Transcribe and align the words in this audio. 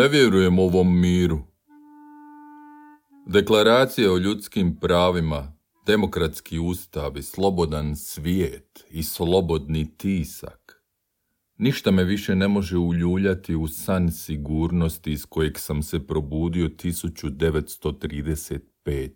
Ne 0.00 0.08
vjerujem 0.08 0.58
ovom 0.58 1.00
miru. 1.00 1.49
Deklaracija 3.32 4.12
o 4.12 4.18
ljudskim 4.18 4.76
pravima, 4.80 5.52
demokratski 5.86 6.58
ustav 6.58 7.16
i 7.16 7.22
slobodan 7.22 7.96
svijet 7.96 8.84
i 8.90 9.02
slobodni 9.02 9.96
tisak. 9.96 10.84
Ništa 11.58 11.90
me 11.90 12.04
više 12.04 12.34
ne 12.34 12.48
može 12.48 12.78
uljuljati 12.78 13.54
u 13.54 13.68
san 13.68 14.12
sigurnosti 14.12 15.12
iz 15.12 15.26
kojeg 15.26 15.58
sam 15.58 15.82
se 15.82 16.06
probudio 16.06 16.68
1935. 16.68 19.10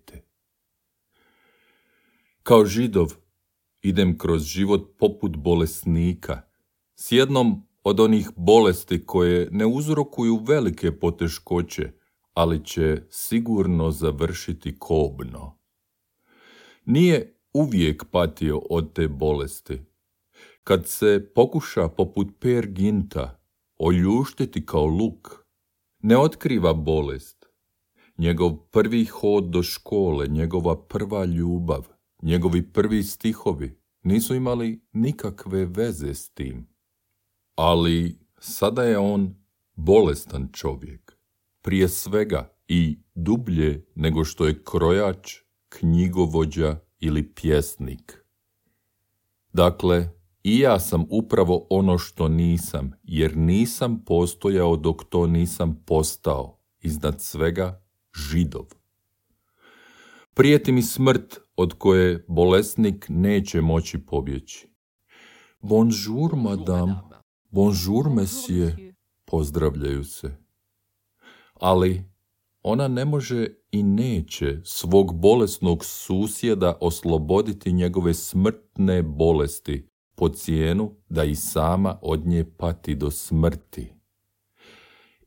Kao 2.42 2.64
židov 2.64 3.14
idem 3.82 4.18
kroz 4.18 4.42
život 4.42 4.98
poput 4.98 5.36
bolesnika, 5.36 6.42
s 6.96 7.12
jednom 7.12 7.66
od 7.82 8.00
onih 8.00 8.30
bolesti 8.36 9.06
koje 9.06 9.48
ne 9.50 9.66
uzrokuju 9.66 10.36
velike 10.36 10.98
poteškoće, 10.98 12.03
ali 12.34 12.64
će 12.64 13.02
sigurno 13.10 13.90
završiti 13.90 14.78
kobno. 14.78 15.58
Nije 16.84 17.40
uvijek 17.52 18.04
patio 18.10 18.58
od 18.70 18.92
te 18.92 19.08
bolesti. 19.08 19.80
Kad 20.64 20.88
se 20.88 21.30
pokuša 21.34 21.88
poput 21.88 22.28
Per 22.40 22.66
Ginta 22.66 23.40
oljuštiti 23.78 24.66
kao 24.66 24.86
luk, 24.86 25.28
ne 26.02 26.18
otkriva 26.18 26.74
bolest. 26.74 27.46
Njegov 28.18 28.56
prvi 28.56 29.04
hod 29.04 29.44
do 29.44 29.62
škole, 29.62 30.26
njegova 30.26 30.86
prva 30.86 31.24
ljubav, 31.24 31.88
njegovi 32.22 32.72
prvi 32.72 33.02
stihovi 33.02 33.80
nisu 34.02 34.34
imali 34.34 34.80
nikakve 34.92 35.64
veze 35.64 36.14
s 36.14 36.30
tim. 36.30 36.68
Ali 37.54 38.18
sada 38.38 38.82
je 38.82 38.98
on 38.98 39.34
bolestan 39.74 40.48
čovjek, 40.52 41.13
prije 41.64 41.88
svega 41.88 42.56
i 42.68 42.98
dublje 43.14 43.86
nego 43.94 44.24
što 44.24 44.46
je 44.46 44.62
krojač, 44.64 45.34
knjigovođa 45.68 46.80
ili 47.00 47.34
pjesnik. 47.34 48.24
Dakle, 49.52 50.08
i 50.42 50.58
ja 50.58 50.80
sam 50.80 51.04
upravo 51.10 51.66
ono 51.70 51.98
što 51.98 52.28
nisam, 52.28 52.92
jer 53.02 53.36
nisam 53.36 54.04
postojao 54.04 54.76
dok 54.76 55.04
to 55.04 55.26
nisam 55.26 55.82
postao, 55.86 56.58
iznad 56.80 57.20
svega 57.20 57.82
židov. 58.14 58.66
Prijeti 60.34 60.72
mi 60.72 60.82
smrt 60.82 61.38
od 61.56 61.74
koje 61.78 62.24
bolesnik 62.28 63.06
neće 63.08 63.60
moći 63.60 63.98
pobjeći. 63.98 64.68
Bonjour, 65.60 66.36
madame, 66.36 66.94
Bonjour, 67.50 68.08
monsieur, 68.08 68.92
pozdravljaju 69.24 70.04
se. 70.04 70.43
Ali 71.54 72.04
ona 72.62 72.88
ne 72.88 73.04
može 73.04 73.48
i 73.70 73.82
neće 73.82 74.60
svog 74.64 75.20
bolesnog 75.20 75.84
susjeda 75.84 76.78
osloboditi 76.80 77.72
njegove 77.72 78.14
smrtne 78.14 79.02
bolesti 79.02 79.88
po 80.14 80.28
cijenu 80.28 80.94
da 81.08 81.24
i 81.24 81.34
sama 81.34 81.98
od 82.02 82.26
nje 82.26 82.44
pati 82.56 82.94
do 82.94 83.10
smrti. 83.10 83.92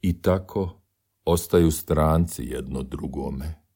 I 0.02 0.22
tako 0.22 0.82
ostaju 1.26 1.72
stranci 1.72 2.44
jedno 2.44 2.84
drugome. 2.84 3.68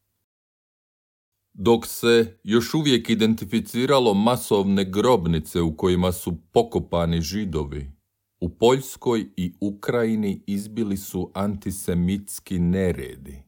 Dok 1.53 1.85
se 1.85 2.39
još 2.43 2.73
uvijek 2.73 3.09
identificiralo 3.09 4.13
masovne 4.13 4.85
grobnice 4.85 5.61
u 5.61 5.77
kojima 5.77 6.11
su 6.11 6.37
pokopani 6.51 7.21
židovi, 7.21 7.91
u 8.41 8.49
Poljskoj 8.49 9.25
i 9.37 9.53
Ukrajini 9.59 10.43
izbili 10.47 10.97
su 10.97 11.31
antisemitski 11.33 12.59
neredi. 12.59 13.43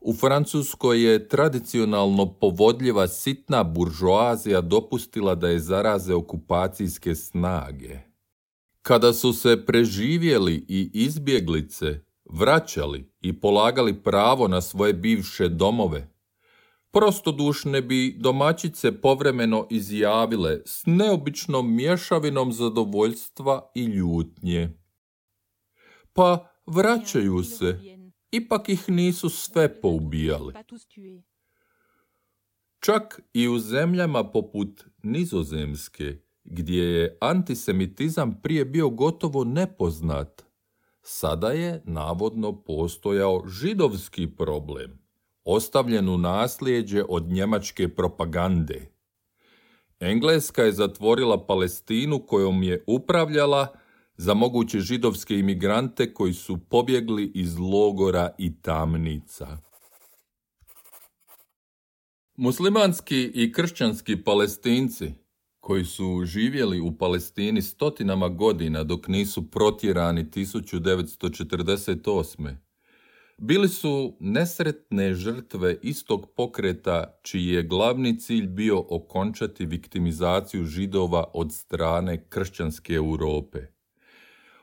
U 0.00 0.12
Francuskoj 0.14 1.12
je 1.12 1.28
tradicionalno 1.28 2.34
povodljiva 2.34 3.08
sitna 3.08 3.64
buržoazija 3.64 4.60
dopustila 4.60 5.34
da 5.34 5.48
je 5.48 5.60
zaraze 5.60 6.14
okupacijske 6.14 7.14
snage. 7.14 7.98
Kada 8.82 9.12
su 9.12 9.32
se 9.32 9.66
preživjeli 9.66 10.64
i 10.68 10.90
izbjeglice 10.94 12.00
vraćali 12.24 13.10
i 13.20 13.40
polagali 13.40 14.02
pravo 14.02 14.48
na 14.48 14.60
svoje 14.60 14.92
bivše 14.92 15.48
domove, 15.48 16.13
Prostodušne 16.94 17.82
bi 17.82 18.16
domaćice 18.18 19.00
povremeno 19.00 19.66
izjavile 19.70 20.60
s 20.66 20.82
neobičnom 20.86 21.76
mješavinom 21.76 22.52
zadovoljstva 22.52 23.70
i 23.74 23.84
ljutnje. 23.84 24.70
Pa 26.12 26.50
vraćaju 26.66 27.42
se, 27.42 27.80
ipak 28.30 28.68
ih 28.68 28.88
nisu 28.88 29.28
sve 29.28 29.80
poubijali. 29.80 30.54
Čak 32.80 33.20
i 33.32 33.48
u 33.48 33.58
zemljama 33.58 34.30
poput 34.30 34.84
Nizozemske, 35.02 36.18
gdje 36.44 36.82
je 36.82 37.18
antisemitizam 37.20 38.40
prije 38.42 38.64
bio 38.64 38.90
gotovo 38.90 39.44
nepoznat, 39.44 40.44
sada 41.02 41.50
je 41.50 41.82
navodno 41.84 42.62
postojao 42.62 43.42
židovski 43.46 44.36
problem 44.36 45.03
ostavljen 45.44 46.08
u 46.08 46.18
nasljeđe 46.18 47.04
od 47.08 47.28
njemačke 47.28 47.88
propagande. 47.88 48.90
Engleska 50.00 50.62
je 50.62 50.72
zatvorila 50.72 51.46
Palestinu 51.46 52.26
kojom 52.26 52.62
je 52.62 52.84
upravljala 52.86 53.74
za 54.16 54.34
moguće 54.34 54.80
židovske 54.80 55.38
imigrante 55.38 56.14
koji 56.14 56.32
su 56.32 56.58
pobjegli 56.58 57.32
iz 57.34 57.58
logora 57.58 58.30
i 58.38 58.62
tamnica. 58.62 59.58
Muslimanski 62.36 63.30
i 63.34 63.52
kršćanski 63.52 64.24
palestinci 64.24 65.12
koji 65.60 65.84
su 65.84 66.22
živjeli 66.24 66.80
u 66.80 66.98
Palestini 66.98 67.62
stotinama 67.62 68.28
godina 68.28 68.84
dok 68.84 69.08
nisu 69.08 69.50
protjerani 69.50 70.24
1948 70.24 72.63
bili 73.44 73.68
su 73.68 74.16
nesretne 74.20 75.14
žrtve 75.14 75.78
istog 75.82 76.30
pokreta 76.36 77.18
čiji 77.22 77.46
je 77.46 77.62
glavni 77.62 78.20
cilj 78.20 78.46
bio 78.46 78.84
okončati 78.88 79.66
viktimizaciju 79.66 80.64
židova 80.64 81.24
od 81.34 81.52
strane 81.52 82.24
kršćanske 82.28 82.94
Europe. 82.94 83.58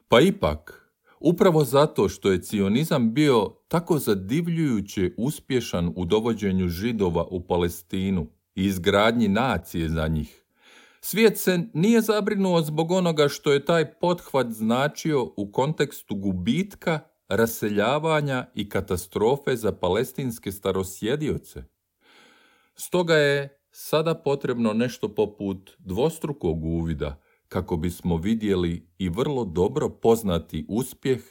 Pa 0.08 0.22
ipak, 0.22 0.92
upravo 1.20 1.64
zato 1.64 2.10
što 2.10 2.32
je 2.32 2.42
cionizam 2.42 3.14
bio 3.14 3.50
tako 3.68 4.00
zadivljujuće 4.00 5.12
uspješan 5.18 5.94
u 5.96 6.06
dovođenju 6.06 6.68
židova 6.68 7.24
u 7.24 7.48
Palestinu 7.48 8.28
i 8.56 8.66
izgradnji 8.66 9.28
nacije 9.28 9.90
za 9.90 10.08
njih, 10.08 10.42
Svijet 11.04 11.38
se 11.38 11.60
nije 11.74 12.02
zabrinuo 12.02 12.62
zbog 12.62 12.92
onoga 12.92 13.28
što 13.28 13.52
je 13.52 13.66
taj 13.66 13.94
pothvat 13.94 14.48
značio 14.52 15.24
u 15.38 15.52
kontekstu 15.52 16.16
gubitka 16.16 17.00
raseljavanja 17.32 18.46
i 18.56 18.70
katastrofe 18.70 19.56
za 19.56 19.72
palestinske 19.72 20.52
starosjedioce. 20.52 21.64
Stoga 22.76 23.16
je 23.16 23.60
sada 23.72 24.16
potrebno 24.16 24.74
nešto 24.74 25.16
poput 25.16 25.72
dvostrukog 25.80 26.64
uvida 26.64 27.22
kako 27.48 27.78
bismo 27.78 28.18
vidjeli 28.18 28.88
i 28.98 29.10
vrlo 29.10 29.46
dobro 29.46 29.90
poznati 29.90 30.66
uspjeh 30.70 31.22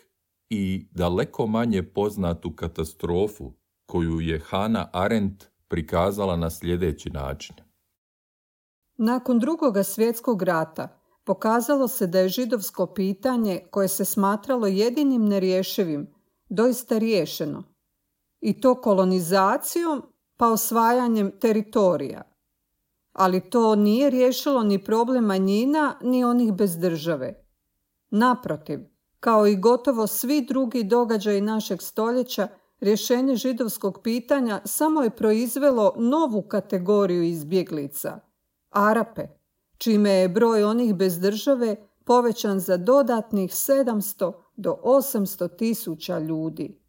i 0.51 0.87
daleko 0.91 1.47
manje 1.47 1.83
poznatu 1.83 2.57
katastrofu 2.57 3.53
koju 3.87 4.21
je 4.21 4.39
Hana 4.39 4.89
Arendt 4.93 5.51
prikazala 5.69 6.37
na 6.37 6.51
sljedeći 6.51 7.11
način. 7.11 7.57
Nakon 8.97 9.39
drugoga 9.39 9.83
svjetskog 9.83 10.43
rata 10.43 11.00
pokazalo 11.25 11.89
se 11.89 12.07
da 12.07 12.19
je 12.19 12.29
židovsko 12.29 12.87
pitanje 12.87 13.61
koje 13.71 13.89
se 13.89 14.05
smatralo 14.05 14.67
jedinim 14.67 15.25
nerješivim 15.25 16.15
doista 16.49 16.99
riješeno 16.99 17.63
i 18.41 18.61
to 18.61 18.81
kolonizacijom 18.81 20.03
pa 20.37 20.49
osvajanjem 20.49 21.33
teritorija. 21.41 22.23
Ali 23.13 23.51
to 23.51 23.75
nije 23.75 24.11
riješilo 24.11 24.63
ni 24.63 24.85
problem 24.85 25.25
manjina 25.25 25.95
ni 26.03 26.25
onih 26.25 26.53
bez 26.53 26.79
države. 26.79 27.45
Naprotiv, 28.11 28.81
kao 29.21 29.47
i 29.47 29.57
gotovo 29.57 30.07
svi 30.07 30.47
drugi 30.49 30.85
događaji 30.85 31.41
našeg 31.41 31.83
stoljeća, 31.83 32.49
rješenje 32.81 33.37
židovskog 33.37 34.01
pitanja 34.03 34.61
samo 34.65 35.03
je 35.03 35.11
proizvelo 35.11 35.95
novu 35.97 36.43
kategoriju 36.43 37.23
izbjeglica, 37.23 38.21
Arape, 38.71 39.40
čime 39.81 40.11
je 40.11 40.29
broj 40.29 40.65
onih 40.65 40.95
bez 40.95 41.21
države 41.21 41.77
povećan 42.05 42.61
za 42.61 42.77
dodatnih 42.77 43.51
700 43.51 44.33
do 44.57 44.77
800 44.85 45.57
tisuća 45.57 46.19
ljudi. 46.19 46.81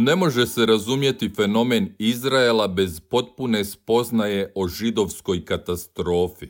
Ne 0.00 0.16
može 0.16 0.46
se 0.46 0.66
razumjeti 0.66 1.28
fenomen 1.28 1.94
Izraela 1.98 2.68
bez 2.68 3.00
potpune 3.00 3.64
spoznaje 3.64 4.52
o 4.54 4.68
židovskoj 4.68 5.44
katastrofi. 5.44 6.46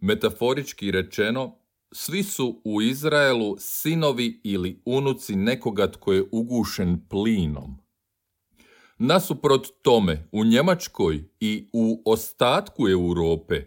Metaforički 0.00 0.90
rečeno, 0.90 1.58
svi 1.92 2.22
su 2.22 2.60
u 2.64 2.82
Izraelu 2.82 3.56
sinovi 3.58 4.40
ili 4.44 4.82
unuci 4.84 5.36
nekoga 5.36 5.92
tko 5.92 6.12
je 6.12 6.24
ugušen 6.32 7.08
plinom. 7.08 7.76
Nasuprot 8.98 9.66
tome, 9.82 10.28
u 10.32 10.44
Njemačkoj 10.44 11.24
i 11.40 11.68
u 11.72 12.02
ostatku 12.04 12.88
Europe 12.88 13.64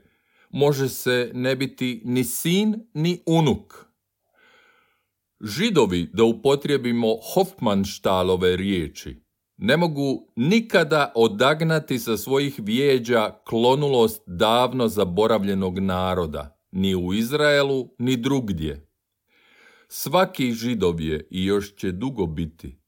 može 0.49 0.89
se 0.89 1.31
ne 1.33 1.55
biti 1.55 2.01
ni 2.05 2.23
sin 2.23 2.87
ni 2.93 3.21
unuk 3.25 3.88
Židovi, 5.41 6.09
da 6.13 6.23
upotrijebimo 6.23 7.07
Hofmanštalove 7.33 8.55
riječi, 8.55 9.21
ne 9.57 9.77
mogu 9.77 10.31
nikada 10.35 11.11
odagnati 11.15 11.99
sa 11.99 12.17
svojih 12.17 12.59
vijeđa 12.63 13.39
klonulost 13.43 14.21
davno 14.27 14.87
zaboravljenog 14.87 15.79
naroda, 15.79 16.59
ni 16.71 16.95
u 16.95 17.13
Izraelu, 17.13 17.89
ni 17.97 18.17
drugdje. 18.17 18.89
Svaki 19.87 20.51
židov 20.51 21.01
je 21.01 21.27
i 21.31 21.45
još 21.45 21.75
će 21.75 21.91
dugo 21.91 22.25
biti 22.25 22.79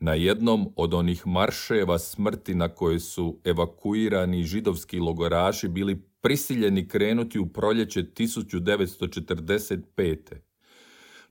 na 0.00 0.14
jednom 0.14 0.72
od 0.76 0.94
onih 0.94 1.26
marševa 1.26 1.98
smrti 1.98 2.54
na 2.54 2.68
koje 2.68 3.00
su 3.00 3.40
evakuirani 3.44 4.44
židovski 4.44 4.98
logoraši 4.98 5.68
bili 5.68 6.02
prisiljeni 6.20 6.88
krenuti 6.88 7.38
u 7.38 7.46
proljeće 7.46 8.02
1945. 8.02 10.47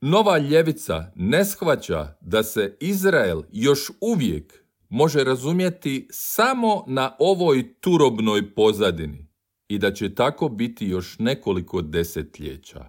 Nova 0.02 0.38
ljevica 0.38 1.12
ne 1.16 1.46
shvaća 1.46 2.18
da 2.22 2.44
se 2.44 2.78
Izrael 2.80 3.42
još 3.52 3.92
uvijek 4.02 4.64
može 4.90 5.24
razumjeti 5.24 6.08
samo 6.12 6.84
na 6.88 7.16
ovoj 7.20 7.74
turobnoj 7.80 8.56
pozadini 8.56 9.28
i 9.68 9.78
da 9.78 9.94
će 9.94 10.16
tako 10.16 10.50
biti 10.50 10.88
još 10.88 11.20
nekoliko 11.20 11.82
desetljeća. 11.82 12.86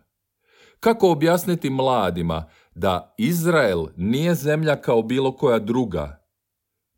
Kako 0.80 1.10
objasniti 1.10 1.70
mladima 1.70 2.50
da 2.74 3.14
Izrael 3.18 3.86
nije 3.96 4.34
zemlja 4.34 4.80
kao 4.80 5.02
bilo 5.02 5.36
koja 5.36 5.58
druga? 5.58 6.24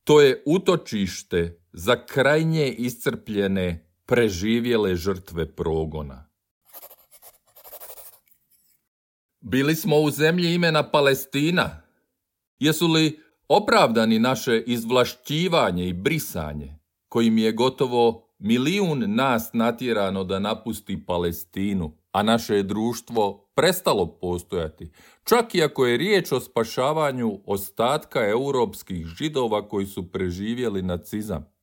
To 0.04 0.20
je 0.20 0.42
utočište 0.46 1.62
za 1.72 2.06
krajnje 2.06 2.72
iscrpljene, 2.72 3.92
preživjele 4.06 4.94
žrtve 4.94 5.56
progona. 5.56 6.29
Bili 9.40 9.74
smo 9.74 9.96
u 9.96 10.10
zemlji 10.10 10.54
imena 10.54 10.90
Palestina. 10.90 11.82
Jesu 12.58 12.86
li 12.86 13.20
opravdani 13.48 14.18
naše 14.18 14.62
izvlašćivanje 14.66 15.88
i 15.88 15.92
brisanje, 15.92 16.78
kojim 17.08 17.38
je 17.38 17.52
gotovo 17.52 18.28
milijun 18.38 19.04
nas 19.14 19.50
natjerano 19.52 20.24
da 20.24 20.38
napusti 20.38 21.06
Palestinu, 21.06 21.96
a 22.12 22.22
naše 22.22 22.54
je 22.54 22.62
društvo 22.62 23.50
prestalo 23.54 24.06
postojati, 24.06 24.90
čak 25.24 25.54
i 25.54 25.62
ako 25.62 25.86
je 25.86 25.98
riječ 25.98 26.32
o 26.32 26.40
spašavanju 26.40 27.40
ostatka 27.46 28.28
europskih 28.28 29.06
židova 29.06 29.68
koji 29.68 29.86
su 29.86 30.12
preživjeli 30.12 30.82
nacizam. 30.82 31.59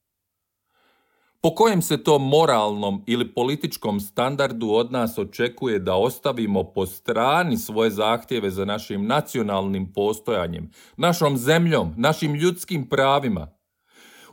Po 1.42 1.56
kojem 1.56 1.82
se 1.82 2.04
to 2.04 2.20
moralnom 2.20 3.04
ili 3.08 3.34
političkom 3.34 4.00
standardu 4.00 4.70
od 4.70 4.92
nas 4.92 5.18
očekuje 5.18 5.80
da 5.80 5.96
ostavimo 5.96 6.64
po 6.64 6.86
strani 6.86 7.58
svoje 7.58 7.90
zahtjeve 7.90 8.50
za 8.50 8.66
našim 8.66 9.06
nacionalnim 9.06 9.94
postojanjem, 9.94 10.72
našom 10.98 11.38
zemljom, 11.38 11.94
našim 11.98 12.34
ljudskim 12.34 12.90
pravima? 12.90 13.48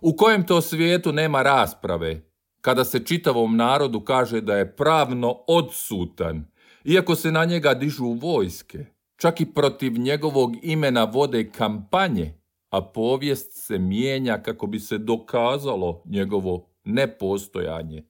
U 0.00 0.16
kojem 0.16 0.46
to 0.46 0.60
svijetu 0.60 1.12
nema 1.12 1.42
rasprave 1.42 2.34
kada 2.60 2.84
se 2.84 3.04
čitavom 3.04 3.56
narodu 3.56 4.00
kaže 4.00 4.40
da 4.40 4.56
je 4.56 4.76
pravno 4.76 5.36
odsutan, 5.46 6.46
iako 6.84 7.14
se 7.14 7.32
na 7.32 7.44
njega 7.44 7.74
dižu 7.74 8.06
vojske, 8.06 8.86
čak 9.16 9.40
i 9.40 9.46
protiv 9.46 9.98
njegovog 9.98 10.52
imena 10.62 11.04
vode 11.04 11.50
kampanje, 11.50 12.34
a 12.70 12.82
povijest 12.82 13.66
se 13.66 13.78
mijenja 13.78 14.42
kako 14.42 14.66
bi 14.66 14.80
se 14.80 14.98
dokazalo 14.98 16.02
njegovo 16.06 16.74
nepostojanje. 16.84 18.02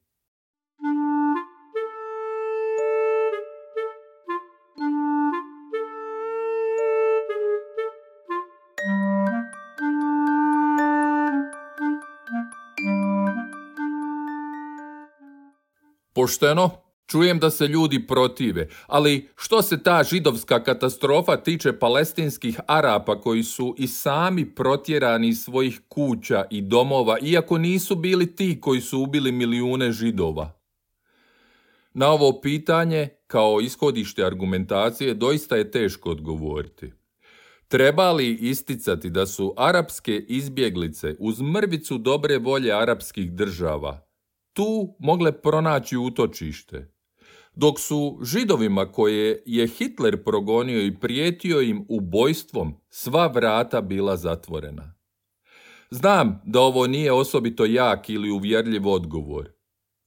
Pošteno, 16.15 16.84
čujem 17.07 17.39
da 17.39 17.51
se 17.51 17.67
ljudi 17.67 18.07
protive, 18.07 18.69
ali 18.87 19.29
što 19.37 19.63
se 19.63 19.83
ta 19.83 20.03
židovska 20.03 20.65
katastrofa 20.65 21.37
tiče 21.37 21.79
palestinskih 21.79 22.61
Arapa 22.67 23.21
koji 23.21 23.43
su 23.43 23.75
i 23.79 23.87
sami 23.87 24.55
protjerani 24.55 25.29
iz 25.29 25.43
svojih 25.43 25.81
kuća 25.89 26.45
i 26.51 26.63
domova, 26.63 27.19
iako 27.23 27.59
nisu 27.59 27.97
bili 27.97 28.37
ti 28.37 28.61
koji 28.61 28.81
su 28.81 29.01
ubili 29.01 29.33
milijune 29.33 29.93
židova? 29.93 30.53
Na 31.95 32.09
ovo 32.09 32.41
pitanje, 32.41 33.09
kao 33.27 33.61
ishodište 33.61 34.25
argumentacije, 34.25 35.15
doista 35.15 35.57
je 35.57 35.71
teško 35.71 36.11
odgovoriti. 36.11 36.93
Treba 37.69 38.13
li 38.13 38.39
isticati 38.41 39.11
da 39.11 39.27
su 39.27 39.55
arapske 39.57 40.17
izbjeglice 40.29 41.15
uz 41.19 41.41
mrvicu 41.41 41.99
dobre 41.99 42.39
volje 42.39 42.73
arapskih 42.73 43.33
država 43.33 44.05
tu 44.55 44.97
mogle 44.99 45.33
pronaći 45.43 45.97
utočište. 45.97 46.94
Dok 47.57 47.81
su 47.81 48.19
židovima 48.23 48.93
koje 48.93 49.43
je 49.47 49.67
Hitler 49.67 50.25
progonio 50.25 50.87
i 50.87 50.99
prijetio 51.01 51.61
im 51.61 51.87
ubojstvom, 51.89 52.75
sva 52.89 53.27
vrata 53.27 53.81
bila 53.81 54.17
zatvorena. 54.17 54.95
Znam 55.91 56.43
da 56.45 56.61
ovo 56.61 56.87
nije 56.87 57.13
osobito 57.13 57.65
jak 57.65 58.09
ili 58.11 58.31
uvjerljiv 58.31 58.89
odgovor. 58.89 59.53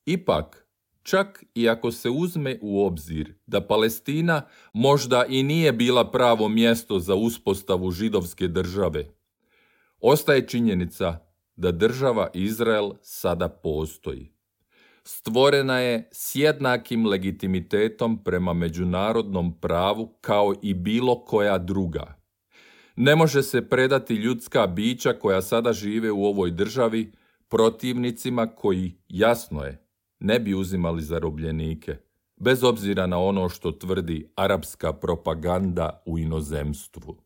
Ipak, 0.06 0.68
čak 1.04 1.44
i 1.56 1.70
ako 1.70 1.92
se 1.92 2.10
uzme 2.10 2.60
u 2.62 2.86
obzir 2.86 3.34
da 3.46 3.62
Palestina 3.62 4.42
možda 4.74 5.26
i 5.30 5.44
nije 5.44 5.74
bila 5.74 6.12
pravo 6.12 6.50
mjesto 6.50 7.00
za 7.00 7.16
uspostavu 7.16 7.92
židovske 7.92 8.48
države, 8.48 9.16
ostaje 10.00 10.48
činjenica 10.48 11.20
da 11.56 11.72
država 11.72 12.30
Izrael 12.34 12.92
sada 13.02 13.50
postoji 13.50 14.37
stvorena 15.08 15.80
je 15.80 16.10
s 16.12 16.36
jednakim 16.36 17.06
legitimitetom 17.06 18.24
prema 18.24 18.54
međunarodnom 18.54 19.60
pravu 19.60 20.18
kao 20.22 20.54
i 20.62 20.74
bilo 20.74 21.26
koja 21.26 21.58
druga. 21.58 22.16
Ne 22.96 23.16
može 23.16 23.44
se 23.44 23.70
predati 23.70 24.16
ljudska 24.16 24.68
bića 24.68 25.14
koja 25.14 25.42
sada 25.42 25.74
žive 25.74 26.12
u 26.12 26.26
ovoj 26.26 26.52
državi 26.52 27.12
protivnicima 27.48 28.48
koji, 28.48 28.98
jasno 29.08 29.64
je, 29.64 29.88
ne 30.20 30.40
bi 30.40 30.54
uzimali 30.54 31.02
zarobljenike, 31.02 31.98
bez 32.36 32.64
obzira 32.64 33.08
na 33.08 33.20
ono 33.20 33.50
što 33.50 33.72
tvrdi 33.72 34.32
arapska 34.36 34.94
propaganda 34.94 36.04
u 36.06 36.20
inozemstvu. 36.20 37.18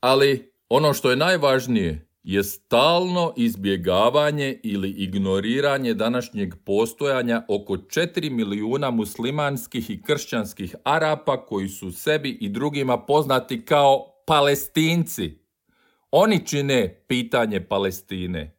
Ali 0.00 0.52
ono 0.68 0.94
što 0.94 1.10
je 1.10 1.16
najvažnije 1.16 2.11
je 2.22 2.44
stalno 2.44 3.32
izbjegavanje 3.36 4.60
ili 4.62 4.90
ignoriranje 4.90 5.94
današnjeg 5.94 6.54
postojanja 6.64 7.42
oko 7.48 7.76
4 7.76 8.30
milijuna 8.30 8.90
muslimanskih 8.90 9.90
i 9.90 10.02
kršćanskih 10.02 10.74
Arapa 10.84 11.46
koji 11.46 11.68
su 11.68 11.92
sebi 11.92 12.38
i 12.40 12.48
drugima 12.48 12.98
poznati 12.98 13.64
kao 13.64 14.22
palestinci. 14.26 15.38
Oni 16.10 16.46
čine 16.46 17.04
pitanje 17.08 17.60
Palestine. 17.60 18.56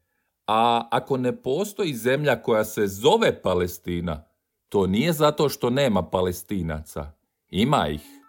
A 0.48 0.88
ako 0.92 1.18
ne 1.18 1.42
postoji 1.42 1.94
zemlja 1.94 2.42
koja 2.42 2.64
se 2.64 2.88
zove 2.88 3.42
Palestina, 3.42 4.34
To 4.74 4.88
nije 4.88 5.14
zato 5.14 5.50
što 5.50 5.70
nema 5.70 6.10
palestinaca. 6.10 7.12
Ima 7.50 7.88
ih. 7.88 8.23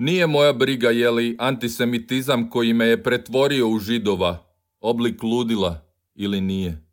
Nije 0.00 0.26
moja 0.26 0.52
briga 0.52 0.90
je 0.90 1.10
li 1.10 1.36
antisemitizam 1.38 2.50
koji 2.50 2.72
me 2.72 2.86
je 2.86 3.02
pretvorio 3.02 3.68
u 3.68 3.78
židova, 3.78 4.54
oblik 4.80 5.22
ludila 5.22 5.92
ili 6.14 6.40
nije. 6.40 6.84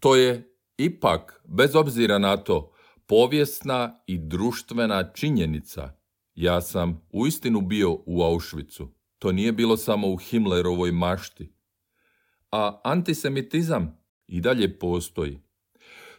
To 0.00 0.16
je 0.16 0.56
ipak, 0.76 1.40
bez 1.44 1.74
obzira 1.74 2.18
na 2.18 2.36
to, 2.36 2.72
povijesna 3.06 4.02
i 4.06 4.18
društvena 4.18 5.12
činjenica. 5.12 5.92
Ja 6.34 6.60
sam 6.60 7.06
uistinu 7.12 7.60
bio 7.60 7.92
u 7.92 8.22
Auschwitzu. 8.22 8.86
To 9.18 9.32
nije 9.32 9.52
bilo 9.52 9.76
samo 9.76 10.08
u 10.08 10.16
Himmlerovoj 10.16 10.92
mašti. 10.92 11.52
A 12.50 12.80
antisemitizam 12.84 13.98
i 14.26 14.40
dalje 14.40 14.78
postoji. 14.78 15.40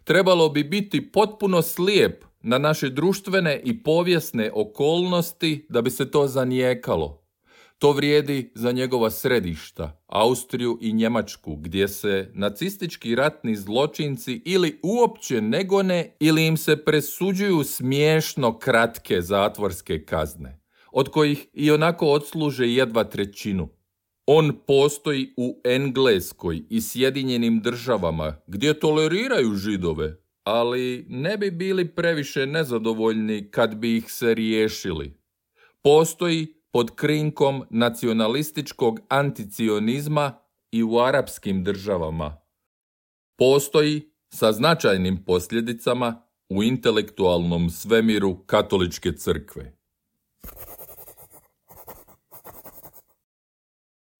Trebalo 0.03 0.50
bi 0.50 0.63
biti 0.63 1.12
potpuno 1.12 1.62
slijep 1.62 2.24
na 2.47 2.57
naše 2.57 2.89
društvene 2.89 3.61
i 3.63 3.83
povijesne 3.83 4.51
okolnosti 4.53 5.65
da 5.69 5.81
bi 5.81 5.89
se 5.89 6.11
to 6.11 6.27
zanijekalo. 6.27 7.25
To 7.79 7.91
vrijedi 7.91 8.51
za 8.55 8.71
njegova 8.71 9.11
središta, 9.11 10.03
Austriju 10.07 10.77
i 10.81 10.93
Njemačku, 10.93 11.55
gdje 11.55 11.87
se 11.87 12.31
nacistički 12.33 13.15
ratni 13.15 13.55
zločinci 13.55 14.41
ili 14.45 14.79
uopće 14.83 15.41
negone 15.41 16.15
ili 16.19 16.45
im 16.45 16.57
se 16.57 16.77
presuđuju 16.85 17.63
smiješno 17.63 18.59
kratke 18.59 19.21
zatvorske 19.21 20.05
kazne, 20.05 20.61
od 20.91 21.09
kojih 21.09 21.47
i 21.53 21.71
onako 21.71 22.07
odsluže 22.07 22.67
jedva 22.67 23.03
trećinu. 23.03 23.69
On 24.25 24.59
postoji 24.67 25.33
u 25.37 25.61
Engleskoj 25.63 26.63
i 26.69 26.81
Sjedinjenim 26.81 27.61
državama, 27.61 28.35
gdje 28.47 28.79
toleriraju 28.79 29.53
židove, 29.53 30.25
ali 30.45 31.05
ne 31.09 31.37
bi 31.37 31.51
bili 31.51 31.87
previše 31.87 32.45
nezadovoljni 32.45 33.51
kad 33.51 33.75
bi 33.75 33.97
ih 33.97 34.11
se 34.11 34.33
riješili. 34.33 35.17
Postoji 35.81 36.53
pod 36.71 36.95
krinkom 36.95 37.63
nacionalističkog 37.69 38.99
anticionizma 39.07 40.39
i 40.71 40.83
u 40.83 40.99
arapskim 40.99 41.63
državama. 41.63 42.37
Postoji 43.35 44.11
sa 44.29 44.51
značajnim 44.51 45.23
posljedicama 45.25 46.21
u 46.49 46.63
intelektualnom 46.63 47.69
svemiru 47.69 48.37
katoličke 48.45 49.11
crkve. 49.11 49.77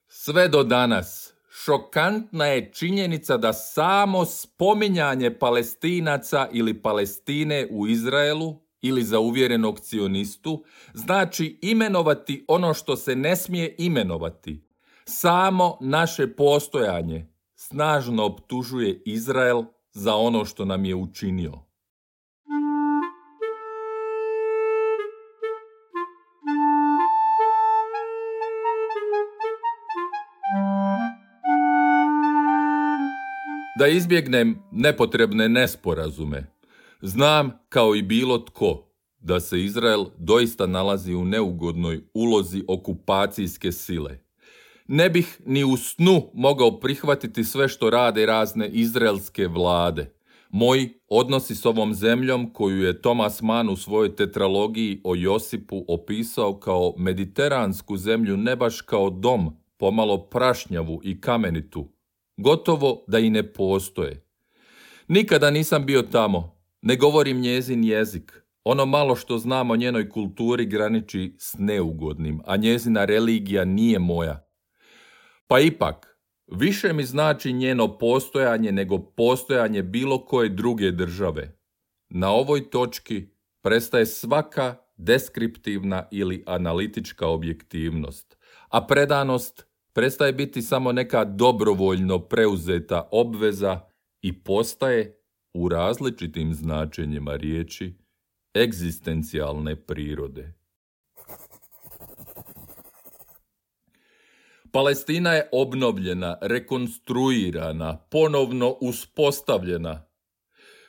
Sve 0.08 0.48
do 0.48 0.64
danas 0.64 1.25
šokantna 1.66 2.46
je 2.46 2.72
činjenica 2.74 3.38
da 3.38 3.54
samo 3.54 4.26
spominjanje 4.26 5.40
palestinaca 5.40 6.48
ili 6.52 6.82
Palestine 6.82 7.68
u 7.72 7.88
Izraelu 7.88 8.62
ili 8.82 9.04
za 9.04 9.20
uvjerenog 9.20 9.80
cionistu 9.80 10.64
znači 10.94 11.60
imenovati 11.62 12.46
ono 12.48 12.74
što 12.74 12.96
se 12.96 13.16
ne 13.16 13.36
smije 13.36 13.76
imenovati. 13.78 14.68
Samo 15.06 15.78
naše 15.82 16.36
postojanje 16.36 17.28
snažno 17.56 18.26
optužuje 18.26 19.02
Izrael 19.06 19.64
za 19.92 20.16
ono 20.16 20.46
što 20.46 20.66
nam 20.66 20.86
je 20.86 20.96
učinio. 20.96 21.65
Da 33.80 33.88
izbjegnem 33.88 34.60
nepotrebne 34.72 35.50
nesporazume, 35.50 36.46
znam 37.02 37.52
kao 37.70 37.96
i 37.96 38.02
bilo 38.02 38.38
tko 38.38 38.88
da 39.20 39.40
se 39.40 39.64
Izrael 39.64 40.06
doista 40.18 40.68
nalazi 40.68 41.14
u 41.14 41.26
neugodnoj 41.26 42.02
ulozi 42.14 42.64
okupacijske 42.68 43.72
sile. 43.72 44.20
Ne 44.88 45.10
bih 45.10 45.42
ni 45.46 45.64
u 45.64 45.78
snu 45.78 46.30
mogao 46.34 46.80
prihvatiti 46.80 47.44
sve 47.44 47.68
što 47.68 47.90
rade 47.90 48.26
razne 48.26 48.70
izraelske 48.70 49.48
vlade. 49.48 50.14
Moji 50.50 50.90
odnosi 51.08 51.56
s 51.56 51.66
ovom 51.66 51.94
zemljom 51.94 52.54
koju 52.54 52.84
je 52.84 53.02
Thomas 53.02 53.42
Mann 53.42 53.70
u 53.70 53.76
svojoj 53.76 54.16
tetralogiji 54.16 55.02
o 55.04 55.16
Josipu 55.16 55.86
opisao 55.88 56.60
kao 56.60 56.94
mediteransku 56.98 57.98
zemlju 57.98 58.38
ne 58.38 58.56
baš 58.56 58.82
kao 58.82 59.10
dom, 59.10 59.58
pomalo 59.78 60.18
prašnjavu 60.18 61.02
i 61.04 61.22
kamenitu, 61.22 61.95
Gotovo 62.38 63.04
da 63.08 63.20
i 63.20 63.30
ne 63.30 63.54
postoje. 63.54 64.26
Nikada 65.08 65.52
nisam 65.52 65.86
bio 65.86 66.02
tamo, 66.02 66.62
ne 66.82 66.96
govorim 66.96 67.40
njezin 67.40 67.84
jezik. 67.84 68.42
Ono 68.64 68.86
malo 68.86 69.16
što 69.16 69.38
znam 69.38 69.72
o 69.72 69.76
njenoj 69.76 70.10
kulturi 70.10 70.66
graniči 70.66 71.36
s 71.40 71.56
neugodnim, 71.60 72.42
a 72.46 72.58
njezina 72.58 73.06
religija 73.06 73.66
nije 73.66 74.00
moja. 74.00 74.50
Pa 75.48 75.60
ipak, 75.60 76.20
više 76.48 76.94
mi 76.94 77.04
znači 77.04 77.54
njeno 77.54 77.98
postojanje 77.98 78.72
nego 78.72 78.98
postojanje 79.00 79.84
bilo 79.84 80.26
koje 80.26 80.50
druge 80.50 80.92
države. 80.92 81.60
Na 82.10 82.32
ovoj 82.32 82.70
točki 82.70 83.28
prestaje 83.62 84.06
svaka 84.06 84.76
deskriptivna 84.98 86.08
ili 86.12 86.44
analitička 86.48 87.28
objektivnost, 87.28 88.38
a 88.70 88.88
predanost 88.88 89.68
prestaje 89.96 90.34
biti 90.34 90.62
samo 90.62 90.92
neka 90.92 91.26
dobrovoljno 91.26 92.20
preuzeta 92.20 93.10
obveza 93.12 93.80
i 94.22 94.44
postaje 94.44 95.22
u 95.54 95.70
različitim 95.70 96.54
značenjima 96.54 97.36
riječi 97.36 97.94
egzistencijalne 98.56 99.76
prirode. 99.76 100.54
Palestina 104.72 105.34
je 105.34 105.50
obnovljena, 105.52 106.38
rekonstruirana, 106.42 107.98
ponovno 107.98 108.78
uspostavljena. 108.82 110.06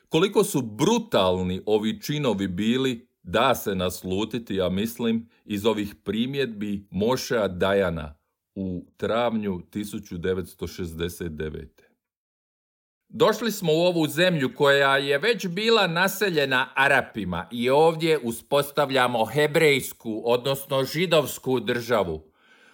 Koliko 0.09 0.45
su 0.45 0.63
brutalni 0.63 1.63
ovi 1.67 2.01
činovi 2.01 2.49
bili, 2.49 3.09
da 3.23 3.55
se 3.55 3.75
naslutiti, 3.75 4.61
a 4.61 4.69
mislim, 4.69 5.29
iz 5.45 5.67
ovih 5.67 5.95
primjedbi 6.05 6.89
Mošea 6.91 7.49
Dajana, 7.49 8.16
u 8.57 8.85
travnju 8.97 9.63
1969. 9.73 11.67
Došli 13.09 13.53
smo 13.53 13.73
u 13.73 13.77
ovu 13.77 14.07
zemlju 14.07 14.55
koja 14.55 14.97
je 14.97 15.19
već 15.19 15.47
bila 15.47 15.87
naseljena 15.87 16.69
Arapima 16.75 17.49
i 17.53 17.71
ovdje 17.71 18.19
uspostavljamo 18.19 19.25
hebrejsku, 19.25 20.23
odnosno 20.25 20.85
židovsku 20.85 21.61
državu. 21.61 22.23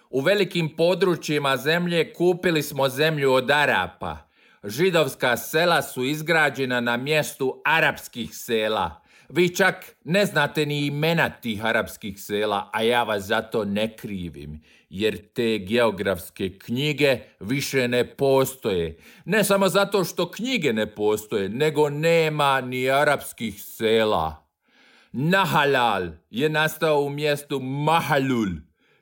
U 0.09 0.21
velikim 0.21 0.75
područjima 0.75 1.57
zemlje 1.57 2.13
kupili 2.13 2.63
smo 2.63 2.89
zemlju 2.89 3.31
od 3.31 3.51
Arapa. 3.51 4.17
Židovska 4.63 5.37
sela 5.37 5.81
su 5.81 6.03
izgrađena 6.03 6.79
na 6.79 6.97
mjestu 6.97 7.61
arapskih 7.65 8.29
sela. 8.33 9.02
Vi 9.35 9.55
čak 9.55 9.95
ne 10.05 10.25
znate 10.25 10.65
ni 10.65 10.85
imena 10.85 11.29
tih 11.29 11.65
arapskih 11.65 12.21
sela, 12.21 12.69
a 12.73 12.81
ja 12.81 13.03
vas 13.03 13.23
zato 13.23 13.65
ne 13.65 13.95
krivim 13.97 14.61
jer 14.89 15.17
te 15.33 15.57
geografske 15.57 16.59
knjige 16.59 17.19
više 17.39 17.87
ne 17.87 18.07
postoje. 18.17 18.97
Ne 19.25 19.43
samo 19.43 19.69
zato 19.69 20.03
što 20.03 20.31
knjige 20.31 20.73
ne 20.73 20.95
postoje, 20.95 21.49
nego 21.49 21.89
nema 21.89 22.61
ni 22.61 22.89
arapskih 22.89 23.63
sela. 23.63 24.49
Nahalal 25.11 26.07
je 26.29 26.49
nastao 26.49 27.01
u 27.01 27.09
mjestu 27.09 27.59
Mahalul, 27.59 28.49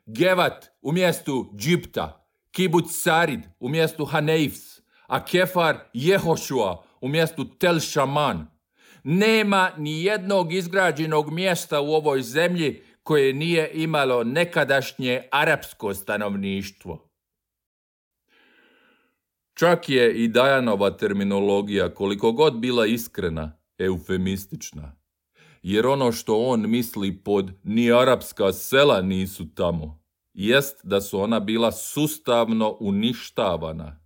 Gevat 0.06 0.66
u 0.82 0.92
mjestu 0.92 1.52
Džipta, 1.56 2.26
Kibuc 2.50 2.90
Sarid 2.90 3.40
u 3.60 3.68
mjestu 3.68 4.04
Haneifs, 4.04 4.80
a 5.06 5.24
Kefar 5.24 5.78
Jehošua 5.92 6.84
u 7.00 7.08
mjestu 7.08 7.44
Tel 7.44 7.80
Shaman. 7.80 8.51
Nema 9.04 9.70
ni 9.78 10.04
jednog 10.04 10.52
izgrađenog 10.52 11.32
mjesta 11.32 11.80
u 11.80 11.92
ovoj 11.92 12.22
zemlji 12.22 12.82
koje 13.02 13.32
nije 13.32 13.70
imalo 13.74 14.24
nekadašnje 14.24 15.22
arapsko 15.30 15.94
stanovništvo. 15.94 17.08
Čak 19.54 19.88
je 19.88 20.14
i 20.14 20.28
Dajanova 20.28 20.96
terminologija, 20.96 21.94
koliko 21.94 22.32
god 22.32 22.58
bila 22.58 22.86
iskrena, 22.86 23.58
eufemistična. 23.78 24.96
Jer 25.62 25.86
ono 25.86 26.12
što 26.12 26.38
on 26.38 26.70
misli 26.70 27.16
pod 27.24 27.50
ni 27.64 27.92
arapska 27.92 28.52
sela 28.52 29.02
nisu 29.02 29.54
tamo, 29.54 30.02
jest 30.34 30.80
da 30.84 31.00
su 31.00 31.20
ona 31.20 31.40
bila 31.40 31.72
sustavno 31.72 32.76
uništavana. 32.80 34.01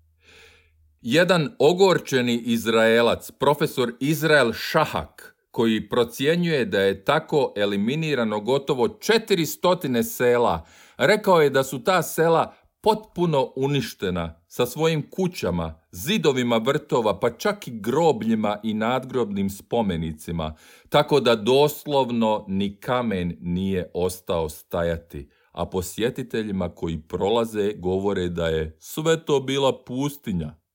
Jedan 1.03 1.55
ogorčeni 1.59 2.37
Izraelac, 2.37 3.31
profesor 3.31 3.93
Izrael 4.01 4.53
Šahak, 4.53 5.37
koji 5.51 5.89
procjenjuje 5.89 6.65
da 6.65 6.81
je 6.81 7.05
tako 7.05 7.53
eliminirano 7.57 8.41
gotovo 8.41 8.89
400 8.89 10.03
sela, 10.03 10.67
rekao 10.97 11.43
je 11.43 11.51
da 11.51 11.63
su 11.63 11.85
ta 11.85 12.03
sela 12.03 12.55
potpuno 12.81 13.53
uništena 13.57 14.41
sa 14.49 14.67
svojim 14.67 15.11
kućama, 15.11 15.81
zidovima 15.91 16.57
vrtova, 16.57 17.21
pa 17.21 17.31
čak 17.31 17.69
i 17.69 17.81
grobljima 17.81 18.59
i 18.63 18.75
nadgrobnim 18.75 19.51
spomenicima, 19.51 20.55
tako 20.89 21.21
da 21.21 21.37
doslovno 21.37 22.45
ni 22.49 22.81
kamen 22.81 23.37
nije 23.41 23.91
ostao 23.95 24.49
stajati, 24.49 25.29
a 25.53 25.67
posjetiteljima 25.67 26.69
koji 26.69 27.03
prolaze 27.09 27.73
govore 27.73 28.29
da 28.29 28.49
je 28.49 28.77
sve 28.81 29.25
to 29.25 29.41
bila 29.41 29.85
pustinja. 29.85 30.66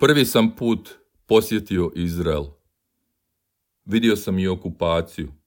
Prvi 0.00 0.24
sam 0.24 0.56
put 0.56 0.98
posjetio 1.26 1.90
Izrael. 1.94 2.44
Vidio 3.84 4.16
sam 4.16 4.38
i 4.38 4.48
okupaciju. 4.48 5.37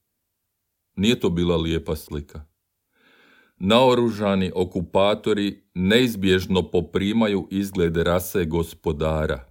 Nije 0.96 1.20
to 1.20 1.30
bila 1.30 1.58
lijepa 1.58 1.96
slika. 1.96 2.42
Naoružani 3.58 4.52
okupatori 4.56 5.64
neizbježno 5.74 6.72
poprimaju 6.72 7.48
izglede 7.52 8.04
rase 8.04 8.46
gospodara. 8.46 9.46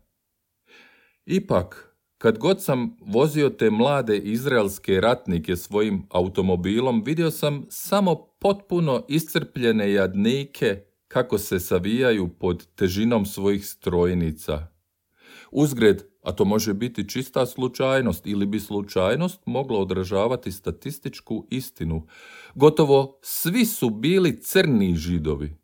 Ipak, 1.27 1.97
kad 2.19 2.39
god 2.39 2.63
sam 2.63 2.97
vozio 3.01 3.49
te 3.51 3.71
mlade 3.71 4.19
izraelske 4.19 5.01
ratnike 5.01 5.57
svojim 5.57 6.03
automobilom, 6.11 7.03
vidio 7.07 7.31
sam 7.31 7.67
samo 7.69 8.15
potpuno 8.41 9.05
iscrpljene 9.09 9.93
jadnike 9.93 10.83
kako 11.09 11.39
se 11.39 11.61
savijaju 11.61 12.29
pod 12.29 12.67
težinom 12.75 13.27
svojih 13.27 13.67
strojnica. 13.67 14.67
Uzgred, 15.51 16.03
a 16.23 16.33
to 16.33 16.45
može 16.45 16.75
biti 16.75 17.09
čista 17.09 17.47
slučajnost 17.47 18.27
ili 18.27 18.47
bi 18.47 18.61
slučajnost 18.61 19.41
mogla 19.47 19.79
odražavati 19.79 20.53
statističku 20.53 21.47
istinu. 21.51 22.07
Gotovo 22.55 23.19
svi 23.23 23.65
su 23.65 23.91
bili 23.91 24.41
crni 24.41 24.95
židovi. 24.97 25.57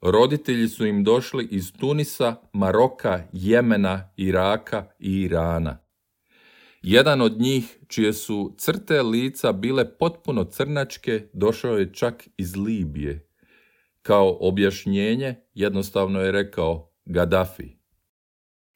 Roditelji 0.00 0.68
su 0.68 0.86
im 0.86 1.04
došli 1.04 1.48
iz 1.50 1.72
Tunisa, 1.72 2.36
Maroka, 2.52 3.22
Jemena, 3.32 4.12
Iraka 4.16 4.86
i 4.98 5.20
Irana. 5.20 5.78
Jedan 6.82 7.20
od 7.20 7.40
njih, 7.40 7.78
čije 7.88 8.12
su 8.12 8.54
crte 8.58 9.02
lica 9.02 9.52
bile 9.52 9.98
potpuno 9.98 10.44
crnačke, 10.44 11.28
došao 11.32 11.76
je 11.76 11.92
čak 11.94 12.28
iz 12.36 12.56
Libije. 12.56 13.28
Kao 14.02 14.38
objašnjenje 14.40 15.34
jednostavno 15.54 16.20
je 16.20 16.32
rekao 16.32 16.92
Gaddafi. 17.04 17.81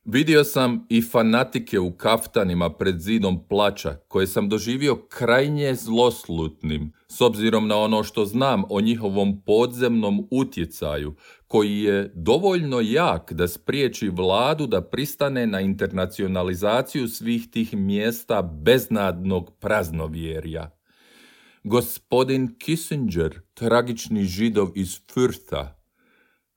Vidio 0.08 0.44
sam 0.44 0.86
i 0.88 1.02
fanatike 1.02 1.78
u 1.78 1.92
kaftanima 1.92 2.70
pred 2.70 3.00
zidom 3.00 3.48
plaća, 3.48 3.96
koje 4.08 4.26
sam 4.26 4.48
doživio 4.48 4.96
krajnje 5.08 5.74
zloslutnim, 5.74 6.92
s 7.08 7.20
obzirom 7.20 7.68
na 7.68 7.76
ono 7.76 8.02
što 8.02 8.24
znam 8.24 8.62
o 8.70 8.80
njihovom 8.80 9.42
podzemnom 9.46 10.28
utjecaju, 10.30 11.14
koji 11.46 11.80
je 11.80 12.12
dovoljno 12.14 12.80
jak 12.80 13.32
da 13.32 13.48
spriječi 13.48 14.08
vladu 14.08 14.66
da 14.66 14.82
pristane 14.82 15.46
na 15.46 15.60
internacionalizaciju 15.60 17.08
svih 17.08 17.50
tih 17.50 17.74
mjesta 17.74 18.42
beznadnog 18.42 19.52
praznovjerja. 19.60 20.70
Gospodin 21.64 22.54
Kissinger, 22.58 23.40
tragični 23.54 24.24
židov 24.24 24.68
iz 24.74 25.00
Fürtha, 25.14 25.75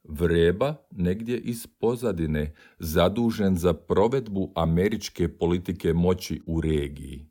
vreba 0.09 0.75
negdje 0.91 1.37
iz 1.37 1.67
pozadine, 1.67 2.55
zadužen 2.79 3.57
za 3.57 3.73
provedbu 3.73 4.51
američke 4.55 5.27
politike 5.27 5.93
moći 5.93 6.41
u 6.45 6.61
regiji. 6.61 7.29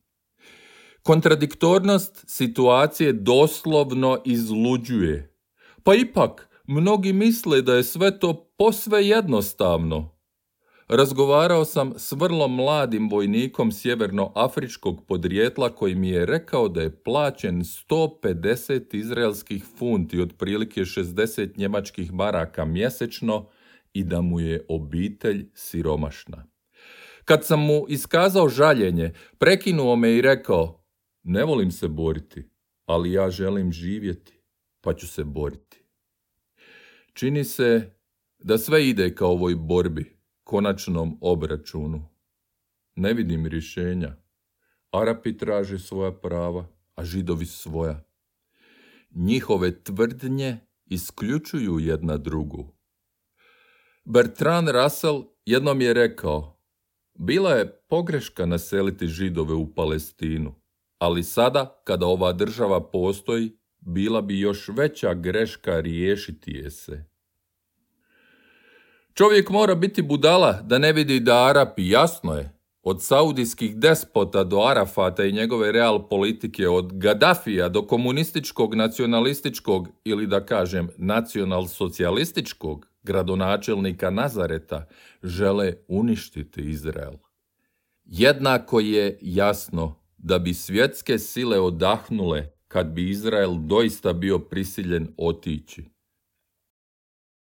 Kontradiktornost 1.02 2.24
situacije 2.26 3.12
doslovno 3.12 4.22
izluđuje. 4.24 5.34
Pa 5.82 5.94
ipak, 5.94 6.48
mnogi 6.66 7.12
misle 7.12 7.62
da 7.62 7.74
je 7.74 7.84
sve 7.84 8.18
to 8.18 8.52
posve 8.58 9.06
jednostavno. 9.06 10.17
Razgovarao 10.88 11.64
sam 11.64 11.92
s 11.96 12.12
vrlo 12.12 12.48
mladim 12.48 13.09
vojnikom 13.09 13.72
sjevernoafričkog 13.72 15.07
podrijetla 15.07 15.74
koji 15.74 15.94
mi 15.94 16.09
je 16.09 16.27
rekao 16.27 16.68
da 16.68 16.83
je 16.83 17.03
plaćen 17.03 17.61
150 17.61 18.96
izraelskih 18.96 19.64
funti, 19.79 20.20
otprilike 20.20 20.81
60 20.81 21.59
njemačkih 21.59 22.12
maraka 22.12 22.64
mjesečno 22.64 23.48
i 23.92 24.05
da 24.05 24.20
mu 24.20 24.40
je 24.40 24.64
obitelj 24.68 25.51
siromašna. 25.55 26.46
Kad 27.24 27.46
sam 27.46 27.61
mu 27.61 27.85
iskazao 27.88 28.48
žaljenje, 28.48 29.12
prekinuo 29.38 29.96
me 29.96 30.12
i 30.16 30.22
rekao, 30.22 30.85
ne 31.22 31.44
volim 31.44 31.70
se 31.70 31.88
boriti, 31.88 32.51
ali 32.87 33.12
ja 33.12 33.31
želim 33.31 33.72
živjeti, 33.72 34.40
pa 34.81 34.94
ću 34.94 35.09
se 35.09 35.24
boriti. 35.24 35.83
Čini 37.12 37.44
se 37.44 37.90
da 38.38 38.59
sve 38.59 38.88
ide 38.88 39.14
kao 39.14 39.31
ovoj 39.31 39.55
borbi, 39.55 40.17
konačnom 40.48 41.18
obračunu. 41.20 42.08
Ne 42.96 43.12
vidim 43.14 43.46
rješenja. 43.46 44.16
Arapi 44.90 45.37
traže 45.37 45.78
svoja 45.78 46.12
prava, 46.12 46.66
a 46.94 47.04
židovi 47.04 47.46
svoja. 47.46 48.04
Njihove 49.11 49.82
tvrdnje 49.84 50.58
isključuju 50.87 51.78
jedna 51.78 52.16
drugu. 52.16 52.72
Bertrand 54.04 54.68
Russell 54.68 55.24
jednom 55.44 55.80
je 55.80 55.94
rekao, 55.94 56.61
bila 57.14 57.52
je 57.52 57.82
pogreška 57.88 58.46
naseliti 58.46 59.06
židove 59.06 59.54
u 59.54 59.74
Palestinu, 59.74 60.54
ali 60.98 61.22
sada, 61.22 61.82
kada 61.84 62.06
ova 62.06 62.32
država 62.32 62.90
postoji, 62.90 63.58
bila 63.80 64.22
bi 64.22 64.40
još 64.40 64.68
veća 64.68 65.14
greška 65.14 65.80
riješiti 65.80 66.52
je 66.52 66.70
se. 66.70 67.04
Čovjek 69.18 69.50
mora 69.50 69.74
biti 69.74 70.02
budala 70.02 70.52
da 70.62 70.78
ne 70.78 70.92
vidi 70.92 71.20
da 71.20 71.44
Arapi, 71.44 71.88
jasno 71.88 72.35
je, 72.35 72.52
od 72.83 73.02
saudijskih 73.02 73.76
despota 73.76 74.44
do 74.44 74.61
Arafata 74.61 75.24
i 75.24 75.33
njegove 75.33 75.72
real 75.72 76.09
politike, 76.09 76.68
od 76.68 76.92
Gaddafija 76.92 77.68
do 77.68 77.83
komunističkog, 77.87 78.74
nacionalističkog 78.74 79.88
ili 80.04 80.26
da 80.26 80.46
kažem 80.46 80.88
nacional-socijalističkog 80.98 82.87
gradonačelnika 83.02 84.11
Nazareta, 84.11 84.87
žele 85.22 85.74
uništiti 85.88 86.61
Izrael. 86.61 87.14
Jednako 88.04 88.81
je 88.81 89.18
jasno 89.22 89.94
da 90.18 90.38
bi 90.38 90.54
svjetske 90.54 91.18
sile 91.18 91.61
odahnule 91.61 92.50
kad 92.68 92.87
bi 92.87 93.11
Izrael 93.11 93.54
doista 93.54 94.12
bio 94.12 94.38
prisiljen 94.38 95.09
otići. 95.16 95.97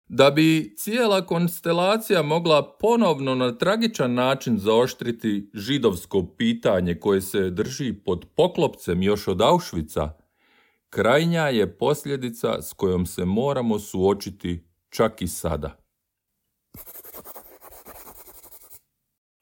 Da 0.10 0.32
bi 0.32 0.74
cijela 0.78 1.26
konstelacija 1.26 2.22
mogla 2.22 2.78
ponovno 2.78 3.36
na 3.36 3.58
tragičan 3.58 4.13
način 4.13 4.58
zaoštriti 4.58 5.50
židovsko 5.54 6.26
pitanje 6.38 6.95
koje 6.95 7.22
se 7.22 7.50
drži 7.50 7.93
pod 7.93 8.26
poklopcem 8.36 9.04
još 9.04 9.28
od 9.28 9.38
Auschwitza, 9.38 10.10
krajnja 10.89 11.41
je 11.41 11.78
posljedica 11.78 12.62
s 12.62 12.74
kojom 12.74 13.06
se 13.06 13.26
moramo 13.26 13.80
suočiti 13.80 14.63
čak 14.89 15.22
i 15.22 15.28
sada. 15.28 15.78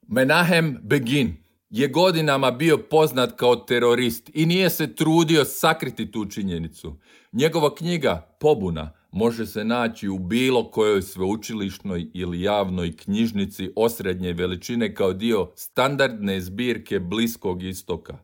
Menahem 0.08 0.78
Begin 0.84 1.36
je 1.70 1.88
godinama 1.88 2.52
bio 2.52 2.78
poznat 2.78 3.32
kao 3.38 3.56
terorist 3.56 4.30
i 4.34 4.46
nije 4.46 4.70
se 4.70 4.96
trudio 4.96 5.46
sakriti 5.46 6.12
tu 6.12 6.26
činjenicu. 6.26 7.00
Njegova 7.32 7.76
knjiga 7.76 8.38
Pobuna 8.40 8.97
može 9.18 9.46
se 9.46 9.64
naći 9.64 10.08
u 10.08 10.20
bilo 10.20 10.72
kojoj 10.72 11.02
sveučilišnoj 11.02 12.08
ili 12.14 12.42
javnoj 12.42 12.96
knjižnici 12.98 13.72
osrednje 13.76 14.34
veličine 14.34 14.94
kao 14.94 15.14
dio 15.14 15.52
standardne 15.56 16.42
zbirke 16.42 17.00
Bliskog 17.00 17.64
istoka. 17.64 18.18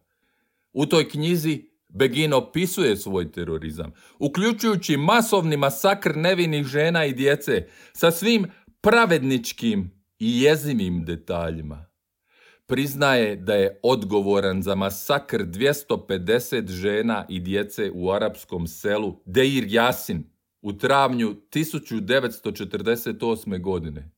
U 0.74 0.86
toj 0.86 1.10
knjizi 1.10 1.70
Begin 1.90 2.34
opisuje 2.34 2.98
svoj 2.98 3.32
terorizam, 3.32 3.92
uključujući 4.20 4.98
masovni 4.98 5.58
masakr 5.58 6.16
nevinih 6.16 6.66
žena 6.66 7.06
i 7.06 7.14
djece 7.14 7.68
sa 7.94 8.12
svim 8.12 8.46
pravedničkim 8.82 9.92
i 10.20 10.42
jezivim 10.42 11.06
detaljima. 11.06 11.86
priznaje 12.66 13.36
da 13.36 13.56
je 13.56 13.80
odgovoran 13.84 14.62
za 14.62 14.76
masakr 14.76 15.38
250 15.38 16.68
žena 16.68 17.26
i 17.30 17.40
djece 17.40 17.92
u 17.94 18.12
arapskom 18.12 18.68
selu 18.68 19.22
Deir 19.26 19.64
Yasin 19.64 20.33
u 20.64 20.74
travnju 20.74 21.36
1948. 21.52 23.62
godine. 23.62 24.12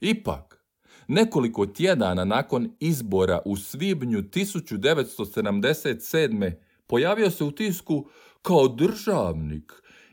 Ipak, 0.00 0.64
nekoliko 1.08 1.66
tjedana 1.66 2.24
nakon 2.24 2.76
izbora 2.80 3.42
u 3.44 3.56
svibnju 3.56 4.22
1977. 4.22 6.52
pojavio 6.86 7.30
se 7.30 7.44
u 7.44 7.50
tisku 7.50 8.08
kao 8.42 8.68
državnik, 8.68 9.72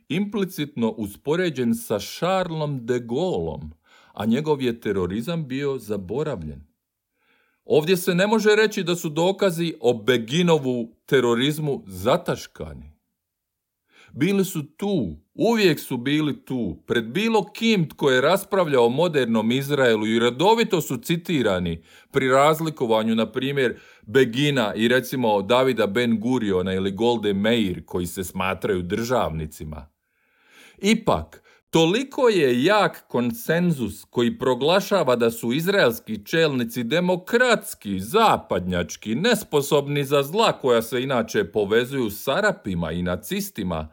implicitno 0.09 0.89
uspoređen 0.89 1.75
sa 1.75 1.99
Charlesom 1.99 2.85
de 2.85 2.99
Gaulleom, 2.99 3.73
a 4.13 4.25
njegov 4.25 4.61
je 4.61 4.81
terorizam 4.81 5.47
bio 5.47 5.77
zaboravljen. 5.77 6.63
Ovdje 7.65 7.97
se 7.97 8.15
ne 8.15 8.27
može 8.27 8.55
reći 8.55 8.83
da 8.83 8.95
su 8.95 9.09
dokazi 9.09 9.73
o 9.81 9.93
Beginovu 9.93 10.95
terorizmu 11.05 11.83
zataškani. 11.87 12.99
Bili 14.11 14.45
su 14.45 14.63
tu, 14.63 15.15
uvijek 15.39 15.79
su 15.79 15.97
bili 15.97 16.45
tu, 16.45 16.77
pred 16.87 17.05
bilo 17.05 17.51
kim 17.53 17.89
tko 17.89 18.11
je 18.11 18.21
raspravljao 18.21 18.85
o 18.85 18.89
modernom 18.89 19.51
Izraelu 19.51 20.07
i 20.07 20.19
redovito 20.19 20.81
su 20.81 20.97
citirani 20.97 21.83
pri 22.11 22.29
razlikovanju, 22.29 23.15
na 23.15 23.31
primjer, 23.31 23.79
Begina 24.01 24.73
i 24.75 24.87
recimo 24.87 25.41
Davida 25.41 25.87
Ben 25.87 26.19
Guriona 26.19 26.73
ili 26.73 26.91
Golde 26.91 27.33
Meir 27.33 27.85
koji 27.85 28.05
se 28.05 28.23
smatraju 28.23 28.81
državnicima. 28.81 29.87
Ipak, 30.77 31.41
Toliko 31.69 32.29
je 32.29 32.63
jak 32.63 33.07
konsenzus 33.07 34.05
koji 34.09 34.37
proglašava 34.37 35.15
da 35.15 35.31
su 35.31 35.53
izraelski 35.53 36.25
čelnici 36.25 36.83
demokratski, 36.83 37.99
zapadnjački, 37.99 39.15
nesposobni 39.15 40.03
za 40.03 40.23
zla 40.23 40.51
koja 40.51 40.81
se 40.81 41.03
inače 41.03 41.43
povezuju 41.43 42.09
s 42.09 42.27
Arapima 42.27 42.91
i 42.91 43.01
nacistima, 43.01 43.87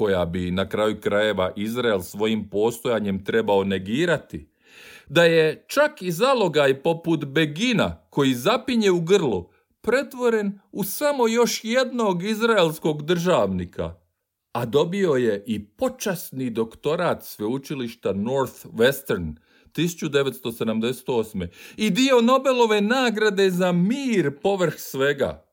koja 0.00 0.24
bi 0.24 0.50
na 0.50 0.68
kraju 0.68 1.00
krajeva 1.00 1.52
Izrael 1.56 2.00
svojim 2.00 2.48
postojanjem 2.48 3.24
trebao 3.24 3.64
negirati. 3.64 4.48
Da 5.08 5.24
je 5.24 5.64
čak 5.68 6.02
i 6.02 6.12
zalogaj 6.12 6.82
poput 6.82 7.24
Begina 7.24 7.96
koji 8.10 8.34
zapinje 8.34 8.90
u 8.90 9.00
grlu 9.00 9.48
pretvoren 9.80 10.60
u 10.72 10.84
samo 10.84 11.28
još 11.28 11.60
jednog 11.64 12.22
izraelskog 12.22 13.02
državnika– 13.02 13.94
a 14.52 14.66
dobio 14.66 15.12
je 15.12 15.44
i 15.46 15.64
počasni 15.64 16.50
doktorat 16.50 17.24
sveučilišta 17.24 18.14
Northwestern 18.14 19.34
1978. 19.74 21.48
i 21.76 21.90
dio 21.90 22.20
Nobelove 22.20 22.80
nagrade 22.80 23.50
za 23.50 23.72
mir 23.72 24.40
povrh 24.42 24.74
svega. 24.76 25.49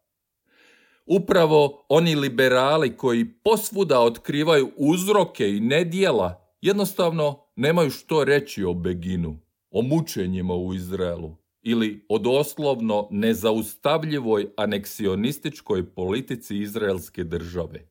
Upravo 1.08 1.86
oni 1.90 2.16
liberali 2.16 2.98
koji 2.98 3.26
posvuda 3.44 4.00
otkrivaju 4.00 4.72
uzroke 4.78 5.50
i 5.50 5.60
nedjela, 5.60 6.48
jednostavno 6.62 7.40
nemaju 7.56 7.90
što 7.90 8.24
reći 8.24 8.64
o 8.64 8.74
Beginu, 8.74 9.40
o 9.72 9.82
mučenjima 9.82 10.56
u 10.56 10.74
Izraelu 10.74 11.36
ili 11.62 12.06
o 12.10 12.20
doslovno 12.20 13.08
nezaustavljivoj 13.12 14.48
aneksionističkoj 14.58 15.94
politici 15.94 16.58
izraelske 16.58 17.24
države. 17.24 17.90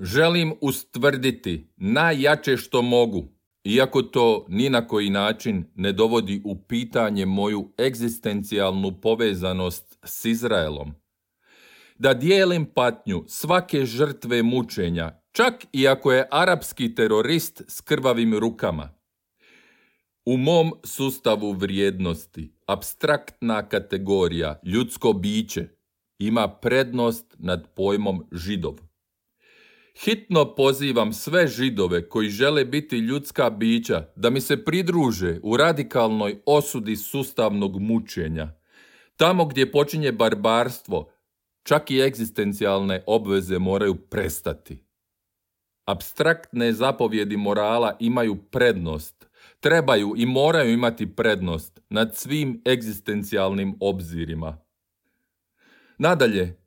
Želim 0.00 0.54
ustvrditi 0.60 1.72
najjače 1.76 2.56
što 2.56 2.82
mogu, 2.82 3.28
iako 3.64 4.02
to 4.02 4.46
ni 4.48 4.70
na 4.70 4.86
koji 4.86 5.10
način 5.10 5.64
ne 5.74 5.92
dovodi 5.92 6.42
u 6.44 6.62
pitanje 6.62 7.26
moju 7.26 7.72
egzistencijalnu 7.78 9.00
povezanost 9.00 9.98
s 10.04 10.24
Izraelom. 10.24 10.94
Da 11.98 12.14
dijelim 12.14 12.66
patnju 12.66 13.24
svake 13.26 13.84
žrtve 13.84 14.42
mučenja, 14.42 15.20
čak 15.32 15.66
i 15.72 15.88
ako 15.88 16.12
je 16.12 16.28
arapski 16.30 16.94
terorist 16.94 17.62
s 17.68 17.80
krvavim 17.80 18.38
rukama. 18.38 18.94
U 20.26 20.36
mom 20.36 20.72
sustavu 20.84 21.52
vrijednosti, 21.52 22.54
abstraktna 22.66 23.68
kategorija, 23.68 24.60
ljudsko 24.64 25.12
biće, 25.12 25.68
ima 26.18 26.48
prednost 26.48 27.36
nad 27.38 27.74
pojmom 27.74 28.26
židov. 28.32 28.91
Hitno 29.94 30.54
pozivam 30.54 31.12
sve 31.12 31.46
židove 31.46 32.08
koji 32.08 32.28
žele 32.28 32.64
biti 32.64 32.96
ljudska 32.96 33.50
bića 33.50 34.08
da 34.16 34.30
mi 34.30 34.40
se 34.40 34.64
pridruže 34.64 35.40
u 35.42 35.56
radikalnoj 35.56 36.38
osudi 36.46 36.96
sustavnog 36.96 37.80
mučenja. 37.80 38.54
Tamo 39.16 39.44
gdje 39.44 39.72
počinje 39.72 40.12
barbarstvo, 40.12 41.10
čak 41.62 41.90
i 41.90 42.00
egzistencijalne 42.00 43.04
obveze 43.06 43.58
moraju 43.58 43.94
prestati. 43.94 44.84
Abstraktne 45.84 46.72
zapovjedi 46.72 47.36
morala 47.36 47.96
imaju 48.00 48.36
prednost, 48.36 49.26
trebaju 49.60 50.14
i 50.16 50.26
moraju 50.26 50.72
imati 50.72 51.14
prednost 51.16 51.80
nad 51.88 52.16
svim 52.16 52.62
egzistencijalnim 52.66 53.76
obzirima. 53.80 54.58
Nadalje, 55.98 56.61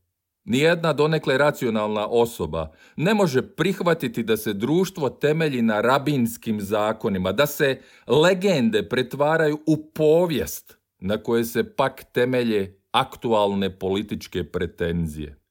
Nijedna 0.46 0.94
donekle 0.94 1.38
racionalna 1.38 2.08
osoba 2.08 2.72
ne 2.96 3.14
može 3.14 3.42
prihvatiti 3.42 4.24
da 4.24 4.38
se 4.38 4.54
društvo 4.54 5.10
temelji 5.10 5.62
na 5.62 5.82
rabinskim 5.82 6.62
zakonima, 6.62 7.32
da 7.32 7.46
se 7.46 7.82
legende 8.08 8.90
pretvaraju 8.90 9.60
u 9.68 9.92
povijest 9.92 10.78
na 11.00 11.18
koje 11.18 11.46
se 11.46 11.76
pak 11.76 12.04
temelje 12.04 12.82
aktualne 12.92 13.80
političke 13.80 14.44
pretenzije. 14.44 15.45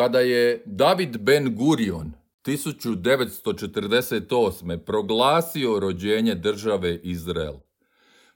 Kada 0.00 0.20
je 0.20 0.62
David 0.66 1.18
Ben 1.18 1.56
Gurion 1.56 2.12
1948. 2.44 4.78
proglasio 4.78 5.80
rođenje 5.80 6.34
države 6.34 7.00
Izrael, 7.02 7.54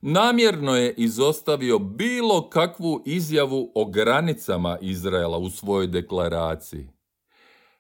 namjerno 0.01 0.77
je 0.77 0.95
izostavio 0.97 1.79
bilo 1.79 2.51
kakvu 2.51 3.03
izjavu 3.07 3.73
o 3.75 3.85
granicama 3.85 4.79
Izraela 4.81 5.39
u 5.39 5.51
svojoj 5.51 5.87
deklaraciji. 5.87 6.89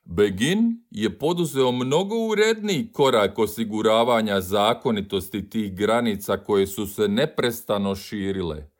Begin 0.04 0.84
je 0.90 1.18
poduzeo 1.18 1.72
mnogo 1.72 2.26
uredniji 2.26 2.92
korak 2.92 3.38
osiguravanja 3.38 4.40
zakonitosti 4.40 5.50
tih 5.50 5.74
granica 5.74 6.36
koje 6.36 6.66
su 6.66 6.86
se 6.86 7.08
neprestano 7.08 7.94
širile. 7.94 8.73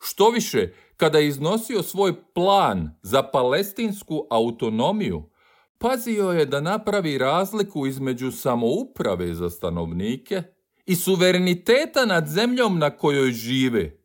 Što 0.00 0.30
više, 0.30 0.72
kada 0.96 1.18
je 1.18 1.28
iznosio 1.28 1.82
svoj 1.82 2.24
plan 2.34 2.98
za 3.02 3.22
palestinsku 3.22 4.26
autonomiju, 4.30 5.30
pazio 5.78 6.30
je 6.30 6.46
da 6.46 6.60
napravi 6.60 7.18
razliku 7.18 7.86
između 7.86 8.30
samouprave 8.30 9.34
za 9.34 9.50
stanovnike 9.50 10.42
i 10.86 10.96
suvereniteta 10.96 12.06
nad 12.06 12.26
zemljom 12.26 12.78
na 12.78 12.90
kojoj 12.90 13.30
žive. 13.30 13.98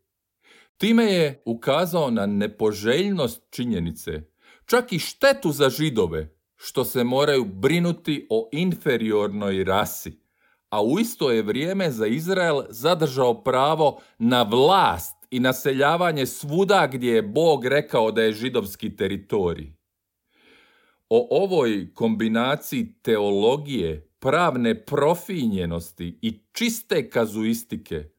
Time 0.77 1.03
je 1.03 1.43
ukazao 1.45 2.11
na 2.11 2.25
nepoželjnost 2.25 3.43
činjenice, 3.49 4.21
čak 4.65 4.93
i 4.93 4.99
štetu 4.99 5.51
za 5.51 5.69
židove, 5.69 6.35
što 6.55 6.85
se 6.85 7.03
moraju 7.03 7.45
brinuti 7.45 8.27
o 8.29 8.49
inferiornoj 8.51 9.63
rasi, 9.63 10.19
a 10.69 10.83
u 10.83 10.99
isto 10.99 11.31
je 11.31 11.41
vrijeme 11.41 11.91
za 11.91 12.07
Izrael 12.07 12.61
zadržao 12.69 13.43
pravo 13.43 13.99
na 14.17 14.43
vlast 14.43 15.22
i 15.33 15.39
naseljavanje 15.39 16.25
svuda 16.25 16.87
gdje 16.91 17.11
je 17.11 17.21
Bog 17.21 17.65
rekao 17.65 18.11
da 18.11 18.21
je 18.21 18.33
židovski 18.33 18.95
teritorij. 18.95 19.73
O 21.09 21.27
ovoj 21.43 21.93
kombinaciji 21.93 22.93
teologije, 23.01 24.09
pravne 24.19 24.85
profinjenosti 24.85 26.19
i 26.21 26.39
čiste 26.51 27.09
kazuistike 27.09 28.09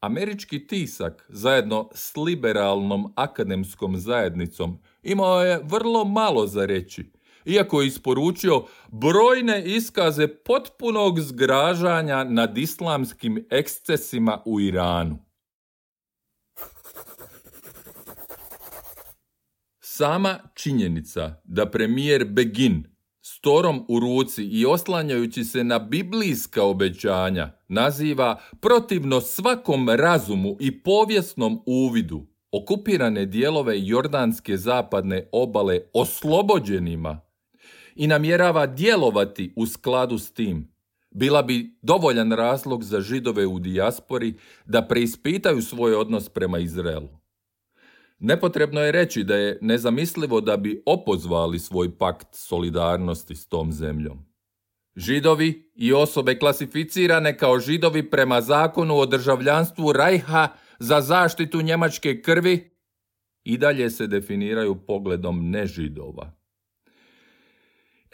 Američki 0.00 0.66
tisak 0.66 1.26
zajedno 1.28 1.88
s 1.94 2.16
liberalnom 2.16 3.12
akademskom 3.16 3.96
zajednicom 3.96 4.78
imao 5.02 5.42
je 5.42 5.60
vrlo 5.64 6.04
malo 6.04 6.46
za 6.46 6.66
reći, 6.66 7.12
iako 7.44 7.80
je 7.80 7.86
isporučio 7.86 8.64
brojne 8.88 9.62
iskaze 9.64 10.28
potpunog 10.28 11.20
zgražanja 11.20 12.24
nad 12.24 12.58
islamskim 12.58 13.46
ekscesima 13.50 14.42
u 14.44 14.60
Iranu. 14.60 15.25
Sama 19.98 20.38
činjenica 20.54 21.34
da 21.44 21.70
premijer 21.70 22.24
Begin 22.24 22.84
Torom 23.40 23.84
u 23.88 24.00
ruci 24.00 24.44
i 24.44 24.66
oslanjajući 24.66 25.44
se 25.44 25.64
na 25.64 25.78
biblijska 25.78 26.64
obećanja, 26.64 27.52
naziva 27.68 28.40
protivno 28.60 29.20
svakom 29.20 29.88
razumu 29.88 30.56
i 30.60 30.82
povijesnom 30.82 31.62
uvidu 31.66 32.26
okupirane 32.52 33.26
dijelove 33.26 33.86
jordanske 33.86 34.56
zapadne 34.56 35.28
obale 35.32 35.80
oslobođenima 35.92 37.20
i 37.94 38.06
namjerava 38.06 38.66
djelovati 38.66 39.52
u 39.56 39.66
skladu 39.66 40.18
s 40.18 40.32
tim, 40.32 40.74
bila 41.10 41.42
bi 41.42 41.78
dovoljan 41.82 42.32
razlog 42.32 42.84
za 42.84 43.00
židove 43.00 43.46
u 43.46 43.58
dijaspori 43.58 44.34
da 44.64 44.82
preispitaju 44.82 45.62
svoj 45.62 45.94
odnos 45.94 46.28
prema 46.28 46.58
Izraelu. 46.58 47.25
Nepotrebno 48.18 48.80
je 48.80 48.92
reći 48.92 49.24
da 49.24 49.36
je 49.36 49.58
nezamislivo 49.60 50.40
da 50.40 50.56
bi 50.56 50.82
opozvali 50.86 51.58
svoj 51.58 51.98
pakt 51.98 52.28
solidarnosti 52.32 53.34
s 53.34 53.48
tom 53.48 53.72
zemljom. 53.72 54.26
Židovi 54.96 55.70
i 55.74 55.92
osobe 55.92 56.38
klasificirane 56.38 57.38
kao 57.38 57.58
židovi 57.58 58.10
prema 58.10 58.40
zakonu 58.40 58.96
o 58.96 59.06
državljanstvu 59.06 59.92
Rajha 59.92 60.48
za 60.78 61.00
zaštitu 61.00 61.62
njemačke 61.62 62.22
krvi 62.22 62.70
i 63.44 63.58
dalje 63.58 63.90
se 63.90 64.06
definiraju 64.06 64.74
pogledom 64.86 65.50
nežidova. 65.50 66.32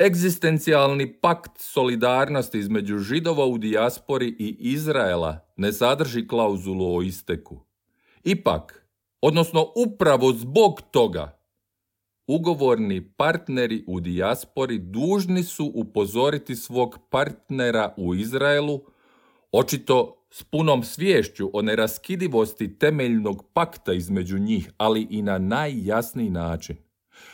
Egzistencijalni 0.01 1.13
pakt 1.13 1.59
solidarnosti 1.59 2.59
između 2.59 2.99
židova 2.99 3.47
u 3.47 3.59
dijaspori 3.59 4.37
i 4.39 4.57
Izraela 4.61 5.53
ne 5.57 5.73
sadrži 5.73 6.27
klauzulu 6.27 6.97
o 6.97 7.03
isteku. 7.03 7.61
Ipak, 8.25 8.82
odnosno 9.23 9.67
upravo 9.77 10.33
zbog 10.33 10.81
toga, 10.91 11.39
ugovorni 12.27 13.11
partneri 13.17 13.85
u 13.87 14.01
dijaspori 14.01 14.79
dužni 14.79 15.43
su 15.43 15.73
upozoriti 15.75 16.57
svog 16.57 16.99
partnera 17.11 17.95
u 17.97 18.15
Izraelu, 18.15 18.81
očito 19.53 20.27
s 20.31 20.43
punom 20.43 20.83
sviješću 20.83 21.51
o 21.53 21.63
neraskidivosti 21.63 22.79
temeljnog 22.79 23.45
pakta 23.53 23.93
između 23.93 24.39
njih, 24.39 24.71
ali 24.77 25.07
i 25.11 25.23
na 25.23 25.39
najjasniji 25.39 26.31
način. 26.31 26.77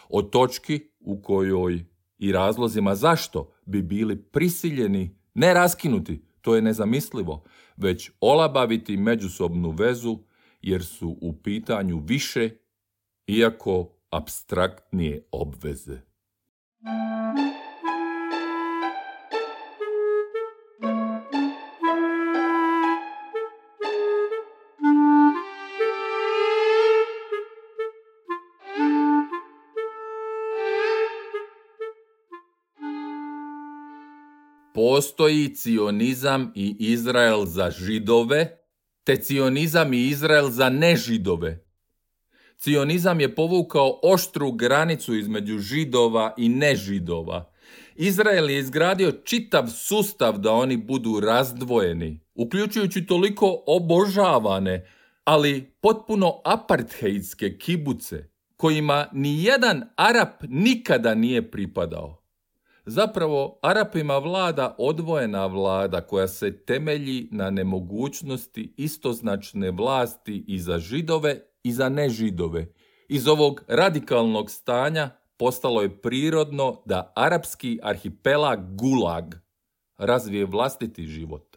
O 0.09 0.23
točki 0.23 0.81
u 1.01 1.23
kojoj 1.23 1.85
i 2.19 2.33
razlozima 2.33 2.95
zašto 2.95 3.53
bi 3.67 3.83
bili 3.83 4.23
prisiljeni 4.23 5.19
ne 5.35 5.55
raskinuti, 5.55 6.23
to 6.41 6.55
je 6.55 6.63
nezamislivo, 6.63 7.45
već 7.77 8.11
olabaviti 8.21 8.97
međusobnu 8.97 9.71
vezu 9.71 10.19
jer 10.69 10.85
su 10.85 11.17
u 11.21 11.33
pitanju 11.43 12.03
više, 12.07 12.51
iako 13.27 13.93
abstraktnije 14.11 15.23
obveze. 15.33 16.01
Postoji 34.75 35.55
cionizam 35.55 36.53
i 36.55 36.77
Izrael 36.79 37.45
za 37.45 37.71
židove, 37.71 38.68
te 39.09 39.17
cionizam 39.17 39.93
i 39.95 40.09
Izrael 40.09 40.51
za 40.51 40.69
nežidove. 40.69 41.65
Cionizam 42.59 43.21
je 43.21 43.35
povukao 43.35 44.01
oštru 44.03 44.53
granicu 44.53 45.15
između 45.15 45.59
židova 45.59 46.35
i 46.37 46.49
nežidova. 46.49 47.53
Izrael 47.95 48.51
je 48.51 48.59
izgradio 48.59 49.13
čitav 49.13 49.67
sustav 49.67 50.39
da 50.39 50.53
oni 50.53 50.77
budu 50.77 51.21
razdvojeni, 51.21 52.21
uključujući 52.35 53.07
toliko 53.07 53.63
obožavane, 53.67 54.87
ali 55.25 55.73
potpuno 55.81 56.41
apartheidske 56.45 57.59
kibuce, 57.59 58.25
kojima 58.57 59.07
ni 59.13 59.45
jedan 59.45 59.85
Arap 59.97 60.43
nikada 60.49 61.15
nije 61.15 61.51
pripadao. 61.51 62.18
Zapravo, 62.91 63.59
Arapima 63.63 64.19
vlada 64.19 64.75
odvojena 64.79 65.47
vlada 65.47 66.01
koja 66.01 66.29
se 66.29 66.65
temelji 66.65 67.29
na 67.31 67.51
nemogućnosti 67.51 68.75
istoznačne 68.77 69.71
vlasti 69.71 70.45
i 70.47 70.59
za 70.59 70.79
židove 70.79 71.41
i 71.63 71.73
za 71.73 71.89
nežidove. 71.89 72.67
Iz 73.09 73.29
ovog 73.29 73.65
radikalnog 73.69 74.51
stanja 74.51 75.11
postalo 75.37 75.83
je 75.83 76.01
prirodno 76.03 76.83
da 76.87 77.13
arapski 77.17 77.79
arhipelag 77.83 78.61
Gulag 78.77 79.35
razvije 79.99 80.47
vlastiti 80.47 81.05
život. 81.05 81.57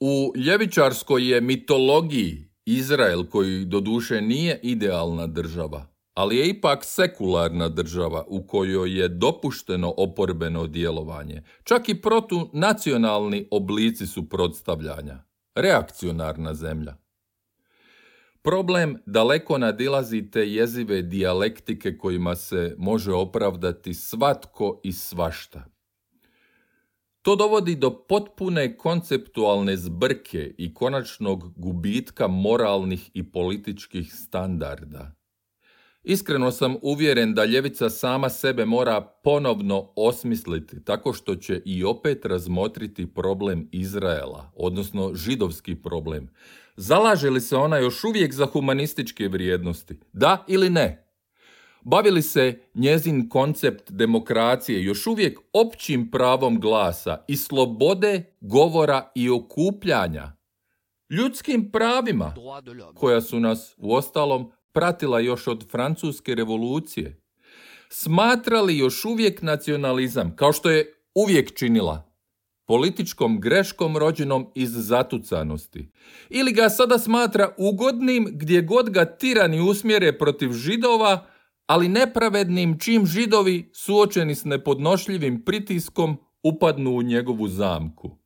U 0.00 0.32
ljevičarskoj 0.36 1.30
je 1.30 1.40
mitologiji 1.40 2.48
Izrael, 2.64 3.24
koji 3.30 3.64
doduše 3.64 4.20
nije 4.20 4.60
idealna 4.62 5.26
država, 5.26 5.91
ali 6.14 6.36
je 6.36 6.48
ipak 6.48 6.84
sekularna 6.84 7.68
država 7.68 8.24
u 8.28 8.46
kojoj 8.46 9.00
je 9.00 9.08
dopušteno 9.08 9.94
oporbeno 9.96 10.66
djelovanje. 10.66 11.42
Čak 11.64 11.88
i 11.88 12.00
protunacionalni 12.00 13.48
oblici 13.50 14.06
su 14.06 14.12
suprotstavljanja. 14.12 15.24
Reakcionarna 15.54 16.54
zemlja. 16.54 16.96
Problem 18.42 18.96
daleko 19.06 19.58
nadilazi 19.58 20.30
te 20.30 20.48
jezive 20.48 21.02
dijalektike 21.02 21.98
kojima 21.98 22.34
se 22.34 22.74
može 22.78 23.12
opravdati 23.12 23.94
svatko 23.94 24.80
i 24.84 24.92
svašta. 24.92 25.64
To 27.22 27.36
dovodi 27.36 27.76
do 27.76 28.06
potpune 28.06 28.76
konceptualne 28.76 29.76
zbrke 29.76 30.54
i 30.58 30.74
konačnog 30.74 31.52
gubitka 31.56 32.26
moralnih 32.26 33.10
i 33.14 33.30
političkih 33.30 34.14
standarda. 34.14 35.21
Iskreno 36.04 36.50
sam 36.50 36.76
uvjeren 36.82 37.34
da 37.34 37.44
ljevica 37.44 37.90
sama 37.90 38.28
sebe 38.28 38.64
mora 38.64 39.00
ponovno 39.00 39.92
osmisliti 39.96 40.84
tako 40.84 41.12
što 41.12 41.36
će 41.36 41.62
i 41.64 41.84
opet 41.84 42.24
razmotriti 42.24 43.14
problem 43.14 43.68
Izraela, 43.72 44.52
odnosno 44.56 45.14
židovski 45.14 45.74
problem. 45.74 46.28
Zalaže 46.76 47.30
li 47.30 47.40
se 47.40 47.56
ona 47.56 47.78
još 47.78 48.04
uvijek 48.04 48.34
za 48.34 48.46
humanističke 48.46 49.28
vrijednosti? 49.28 50.00
Da 50.12 50.44
ili 50.48 50.70
ne? 50.70 51.08
Bavili 51.82 52.22
se 52.22 52.60
njezin 52.74 53.28
koncept 53.28 53.90
demokracije 53.90 54.84
još 54.84 55.06
uvijek 55.06 55.38
općim 55.52 56.10
pravom 56.10 56.60
glasa 56.60 57.24
i 57.28 57.36
slobode 57.36 58.36
govora 58.40 59.12
i 59.14 59.30
okupljanja? 59.30 60.32
Ljudskim 61.10 61.70
pravima 61.72 62.34
koja 62.94 63.20
su 63.20 63.40
nas 63.40 63.74
u 63.78 63.94
ostalom 63.94 64.52
pratila 64.72 65.20
još 65.20 65.46
od 65.46 65.70
francuske 65.70 66.34
revolucije, 66.34 67.22
smatrali 67.88 68.78
još 68.78 69.04
uvijek 69.04 69.42
nacionalizam, 69.42 70.36
kao 70.36 70.52
što 70.52 70.70
je 70.70 70.94
uvijek 71.14 71.54
činila, 71.54 72.12
političkom 72.66 73.40
greškom 73.40 73.96
rođenom 73.96 74.46
iz 74.54 74.70
zatucanosti. 74.72 75.90
Ili 76.28 76.52
ga 76.52 76.68
sada 76.68 76.98
smatra 76.98 77.54
ugodnim 77.58 78.28
gdje 78.32 78.62
god 78.62 78.90
ga 78.90 79.04
tirani 79.04 79.60
usmjere 79.60 80.18
protiv 80.18 80.52
židova, 80.52 81.26
ali 81.66 81.88
nepravednim 81.88 82.78
čim 82.78 83.06
židovi 83.06 83.70
suočeni 83.74 84.34
s 84.34 84.44
nepodnošljivim 84.44 85.44
pritiskom 85.44 86.16
upadnu 86.42 86.90
u 86.90 87.02
njegovu 87.02 87.48
zamku. 87.48 88.21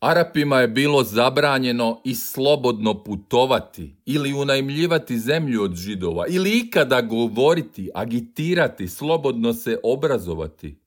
Arapima 0.00 0.60
je 0.60 0.68
bilo 0.68 1.02
zabranjeno 1.02 2.00
i 2.04 2.14
slobodno 2.14 3.04
putovati 3.04 3.96
ili 4.06 4.32
unajmljivati 4.32 5.18
zemlju 5.18 5.62
od 5.62 5.74
židova 5.74 6.26
ili 6.28 6.58
ikada 6.58 7.00
govoriti, 7.00 7.90
agitirati, 7.94 8.88
slobodno 8.88 9.52
se 9.52 9.78
obrazovati. 9.82 10.78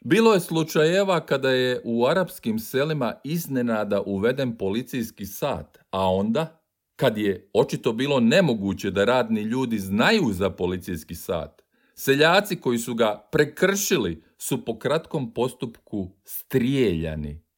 Bilo 0.00 0.34
je 0.34 0.40
slučajeva 0.40 1.20
kada 1.26 1.50
je 1.50 1.80
u 1.84 2.06
arapskim 2.06 2.58
selima 2.58 3.14
iznenada 3.24 4.02
uveden 4.02 4.56
policijski 4.56 5.26
sat, 5.26 5.78
a 5.90 6.10
onda, 6.10 6.62
kad 6.96 7.18
je 7.18 7.50
očito 7.52 7.92
bilo 7.92 8.20
nemoguće 8.20 8.90
da 8.90 9.04
radni 9.04 9.42
ljudi 9.42 9.78
znaju 9.78 10.32
za 10.32 10.50
policijski 10.50 11.14
sat, 11.14 11.62
seljaci 11.94 12.56
koji 12.56 12.78
su 12.78 12.94
ga 12.94 13.28
prekršili 13.32 14.22
su 14.38 14.64
po 14.64 14.78
kratkom 14.78 15.34
postupku 15.34 16.10
strijeljani. 16.24 17.49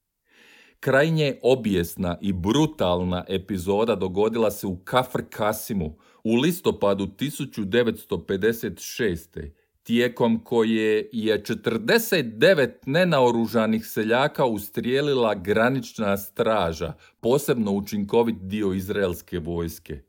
Krajnje 0.84 1.38
obijesna 1.42 2.18
i 2.20 2.32
brutalna 2.32 3.24
epizoda 3.28 3.94
dogodila 3.94 4.50
se 4.50 4.66
u 4.66 4.76
Kafr 4.76 5.22
Kasimu 5.30 5.96
u 6.24 6.36
listopadu 6.36 7.06
1956. 7.06 9.50
tijekom 9.82 10.44
koje 10.44 11.08
je 11.12 11.42
49 11.42 12.70
nenaoružanih 12.86 13.86
seljaka 13.86 14.44
ustrijelila 14.44 15.34
granična 15.34 16.16
straža, 16.16 16.92
posebno 17.20 17.72
učinkovit 17.72 18.36
dio 18.40 18.72
izraelske 18.72 19.38
vojske. 19.38 20.00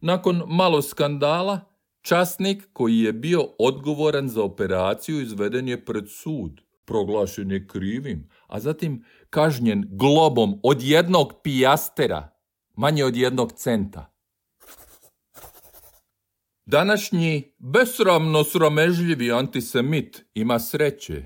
Nakon 0.00 0.42
malo 0.46 0.82
skandala, 0.82 1.60
časnik 2.02 2.68
koji 2.72 2.98
je 2.98 3.12
bio 3.12 3.48
odgovoran 3.58 4.28
za 4.28 4.42
operaciju 4.42 5.20
izveden 5.20 5.68
je 5.68 5.84
pred 5.84 6.04
sud, 6.08 6.60
proglašen 6.84 7.50
je 7.50 7.66
krivim, 7.66 8.28
a 8.46 8.60
zatim 8.60 9.04
kažnjen 9.30 9.84
globom 9.90 10.60
od 10.62 10.82
jednog 10.82 11.32
pijastera, 11.42 12.28
manje 12.74 13.04
od 13.04 13.16
jednog 13.16 13.52
centa. 13.52 14.12
Današnji 16.66 17.52
besramno 17.58 18.44
sramežljivi 18.44 19.32
antisemit 19.32 20.24
ima 20.34 20.58
sreće. 20.58 21.22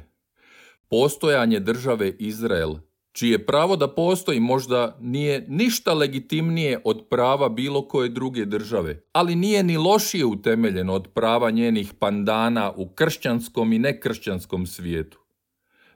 Postojanje 0.88 1.60
države 1.60 2.12
Izrael, 2.18 2.74
čije 3.12 3.46
pravo 3.46 3.76
da 3.76 3.94
postoji 3.94 4.40
možda 4.40 4.96
nije 5.00 5.44
ništa 5.48 5.94
legitimnije 5.94 6.80
od 6.84 7.06
prava 7.10 7.48
bilo 7.48 7.88
koje 7.88 8.08
druge 8.08 8.44
države, 8.44 9.02
ali 9.12 9.34
nije 9.34 9.62
ni 9.62 9.76
lošije 9.76 10.24
utemeljeno 10.24 10.94
od 10.94 11.08
prava 11.14 11.50
njenih 11.50 11.92
pandana 11.98 12.72
u 12.76 12.88
kršćanskom 12.88 13.72
i 13.72 13.78
nekršćanskom 13.78 14.66
svijetu. 14.66 15.18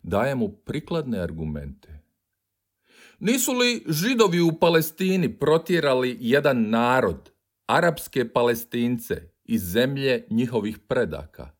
Daje 0.03 0.35
mu 0.35 0.49
prikladne 0.49 1.19
argumente. 1.19 1.98
Nisu 3.21 3.53
li 3.53 3.85
židovi 3.89 4.41
u 4.41 4.53
Palestini 4.53 5.39
protjerali 5.39 6.17
jedan 6.21 6.71
narod, 6.71 7.31
arapske 7.67 8.33
palestince, 8.33 9.23
iz 9.45 9.63
zemlje 9.63 10.27
njihovih 10.31 10.79
predaka. 10.79 11.51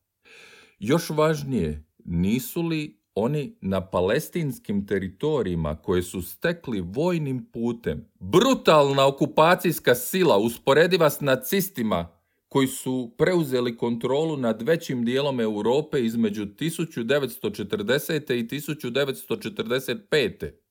Još 0.79 1.09
važnije, 1.09 1.83
nisu 2.05 2.61
li 2.61 3.01
oni 3.15 3.57
na 3.61 3.89
palestinskim 3.89 4.87
teritorijima 4.87 5.75
koje 5.75 6.03
su 6.03 6.21
stekli 6.21 6.81
vojnim 6.81 7.51
putem, 7.51 8.05
brutalna 8.19 9.07
okupacijska 9.07 9.95
sila 9.95 10.37
usporediva 10.37 11.09
s 11.09 11.19
nacistima 11.19 12.07
koji 12.47 12.67
su 12.67 13.15
preuzeli 13.17 13.77
kontrolu 13.77 14.37
nad 14.37 14.61
većim 14.61 15.05
dijelom 15.05 15.39
Europe 15.39 16.05
između 16.05 16.45
1940. 16.45 18.33
i 18.33 18.47
1945. 18.47 20.68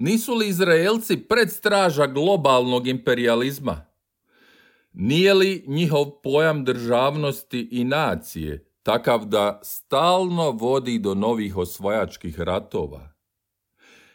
Nisu 0.00 0.34
li 0.34 0.48
Izraelci 0.48 1.16
predstraža 1.16 2.06
globalnog 2.06 2.86
imperializma, 2.86 3.86
nije 4.92 5.34
li 5.34 5.64
njihov 5.66 6.04
pojam 6.22 6.64
državnosti 6.64 7.68
i 7.70 7.84
nacije 7.84 8.72
takav 8.82 9.24
da 9.24 9.60
stalno 9.64 10.50
vodi 10.50 10.98
do 10.98 11.14
novih 11.14 11.56
osvajačkih 11.56 12.40
ratova? 12.40 13.12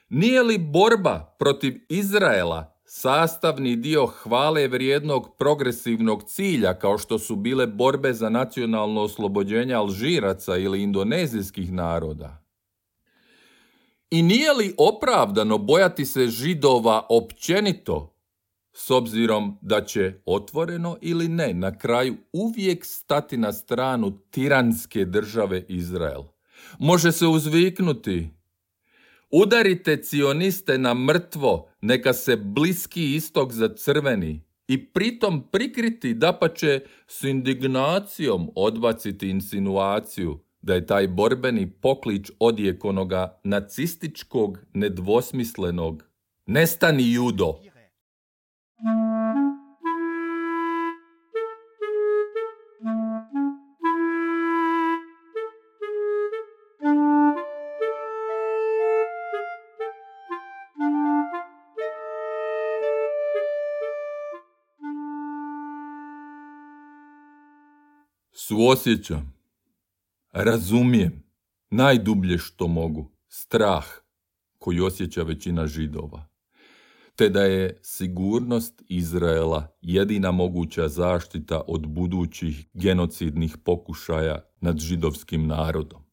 Nije 0.10 0.43
li 0.43 0.58
borba 0.58 1.36
protiv 1.39 1.74
Izraela 1.89 2.80
sastavni 2.86 3.76
dio 3.76 4.06
hvale 4.06 4.67
vrijednog 4.67 5.36
progresivnog 5.38 6.24
cilja 6.24 6.74
kao 6.74 6.98
što 6.98 7.19
su 7.19 7.36
bile 7.36 7.67
borbe 7.67 8.13
za 8.13 8.30
nacionalno 8.30 9.02
oslobođenje 9.02 9.74
Alžiraca 9.74 10.58
ili 10.58 10.84
indonezijskih 10.84 11.72
naroda? 11.72 12.42
I 14.13 14.21
nije 14.21 14.54
li 14.54 14.73
opravdano 14.78 15.58
bojati 15.58 16.06
se 16.06 16.28
židova 16.28 17.06
općenito 17.10 18.15
s 18.73 18.91
obzirom 18.91 19.58
da 19.62 19.86
će 19.86 20.13
otvoreno 20.26 20.97
ili 21.02 21.28
ne 21.28 21.54
na 21.54 21.78
kraju 21.78 22.15
uvijek 22.34 22.86
stati 22.86 23.38
na 23.38 23.54
stranu 23.54 24.19
tiranske 24.32 25.06
države 25.06 25.65
Izrael. 25.67 26.23
Može 26.80 27.12
se 27.12 27.28
uzviknuti 27.28 28.30
Udarite 29.30 29.97
cioniste 30.04 30.78
na 30.78 30.93
mrtvo, 30.93 31.69
neka 31.82 32.13
se 32.13 32.36
bliski 32.36 33.15
istok 33.15 33.52
za 33.52 33.69
crveni 33.76 34.41
i 34.67 34.86
pritom 34.86 35.47
prikriti 35.52 36.13
da 36.13 36.34
pa 36.34 36.47
će 36.47 36.82
s 37.08 37.23
indignacijom 37.23 38.49
odbaciti 38.56 39.30
insinuaciju 39.30 40.39
da 40.63 40.73
je 40.73 40.86
taj 40.86 41.08
borbeni 41.08 41.71
poklič 41.71 42.32
odjek 42.39 42.86
onoga 42.86 43.39
nacističkog 43.43 44.60
nedvosmislenog 44.73 46.04
Nestani 46.45 47.13
judo! 47.13 47.60
Suosjećam, 68.32 69.33
razumijem, 70.34 71.24
najdublje 71.69 72.38
što 72.38 72.67
mogu, 72.67 73.12
strah 73.28 73.86
koji 74.58 74.80
osjeća 74.80 75.24
većina 75.24 75.67
židova 75.67 76.34
te 77.15 77.30
da 77.30 77.43
je 77.43 77.80
sigurnost 77.82 78.84
Izraela 78.88 79.78
jedina 79.82 80.32
moguća 80.32 80.88
zaštita 80.88 81.62
od 81.67 81.88
budućih 81.88 82.67
genocidnih 82.74 83.58
pokušaja 83.63 84.41
nad 84.62 84.80
židovskim 84.80 85.48
narodom. 85.48 86.04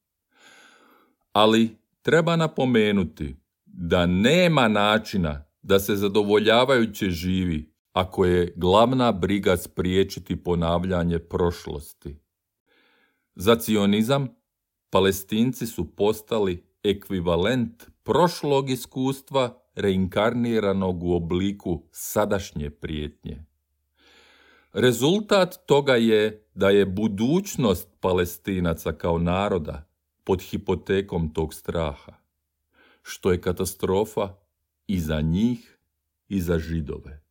Ali 1.33 1.79
treba 2.03 2.37
napomenuti 2.37 3.37
da 3.65 4.07
nema 4.07 4.69
načina 4.69 5.45
da 5.63 5.79
se 5.79 5.97
zadovoljavajuće 5.97 7.11
živi 7.11 7.75
ako 7.93 8.25
je 8.25 8.53
glavna 8.57 9.13
briga 9.13 9.57
spriječiti 9.57 10.43
ponavljanje 10.43 11.19
prošlosti. 11.19 12.17
Za 13.41 13.57
cionizam 13.57 14.29
palestinci 14.91 15.67
su 15.67 15.97
postali 15.97 16.65
ekvivalent 16.83 17.91
prošlog 18.03 18.71
iskustva 18.71 19.63
reinkarniranog 19.75 21.03
u 21.03 21.13
obliku 21.15 21.83
sadašnje 21.93 22.71
prijetnje. 22.71 23.45
Rezultat 24.73 25.67
toga 25.67 25.95
je 25.95 26.47
da 26.55 26.71
je 26.71 26.87
budućnost 26.87 27.89
palestinaca 28.01 28.93
kao 28.93 29.19
naroda 29.19 29.89
pod 30.25 30.43
hipotekom 30.43 31.35
tog 31.35 31.55
straha, 31.55 32.13
što 33.03 33.33
je 33.33 33.41
katastrofa 33.41 34.35
i 34.87 35.01
za 35.01 35.21
njih 35.21 35.79
i 36.29 36.41
za 36.41 36.59
židove. 36.59 37.30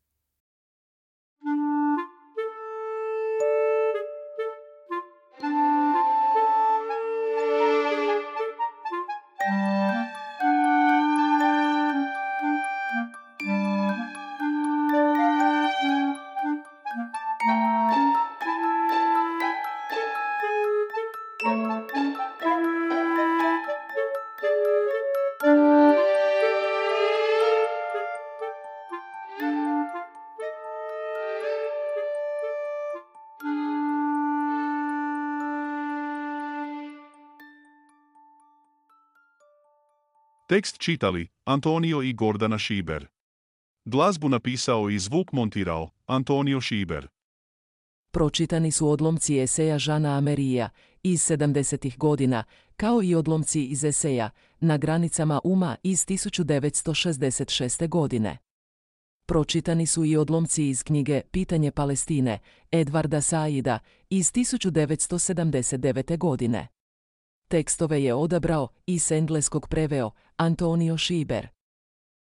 Tekst 40.50 40.78
čitali 40.78 41.28
Antonio 41.46 42.02
i 42.02 42.14
Gordana 42.14 42.58
Šiber. 42.58 43.08
Glazbu 43.86 44.30
napisao 44.30 44.90
i 44.90 45.00
zvuk 45.00 45.32
montirao 45.32 45.90
Antonio 46.06 46.62
Šiber. 46.62 47.08
Pročitani 48.12 48.72
su 48.72 48.90
odlomci 48.90 49.40
eseja 49.40 49.80
Žana 49.80 50.18
Amerija 50.18 50.70
iz 51.04 51.22
70. 51.22 51.98
godina, 51.98 52.44
kao 52.76 53.04
i 53.04 53.16
odlomci 53.16 53.64
iz 53.64 53.84
eseja 53.84 54.30
Na 54.60 54.78
granicama 54.78 55.42
uma 55.44 55.76
iz 55.84 56.06
1966. 56.06 57.90
godine. 57.90 58.38
Pročitani 59.26 59.86
su 59.86 60.06
i 60.06 60.18
odlomci 60.18 60.68
iz 60.68 60.84
knjige 60.84 61.22
Pitanje 61.32 61.72
Palestine 61.72 62.40
Edvarda 62.72 63.22
Saida 63.22 63.80
iz 64.10 64.32
1979. 64.32 66.18
godine. 66.18 66.68
Tekstove 67.52 68.04
je 68.04 68.14
odabrao 68.14 68.68
i 68.86 69.00
s 69.00 69.12
engleskog 69.12 69.68
preveo 69.68 70.12
Antonio 70.38 70.98
Šiber. 70.98 71.48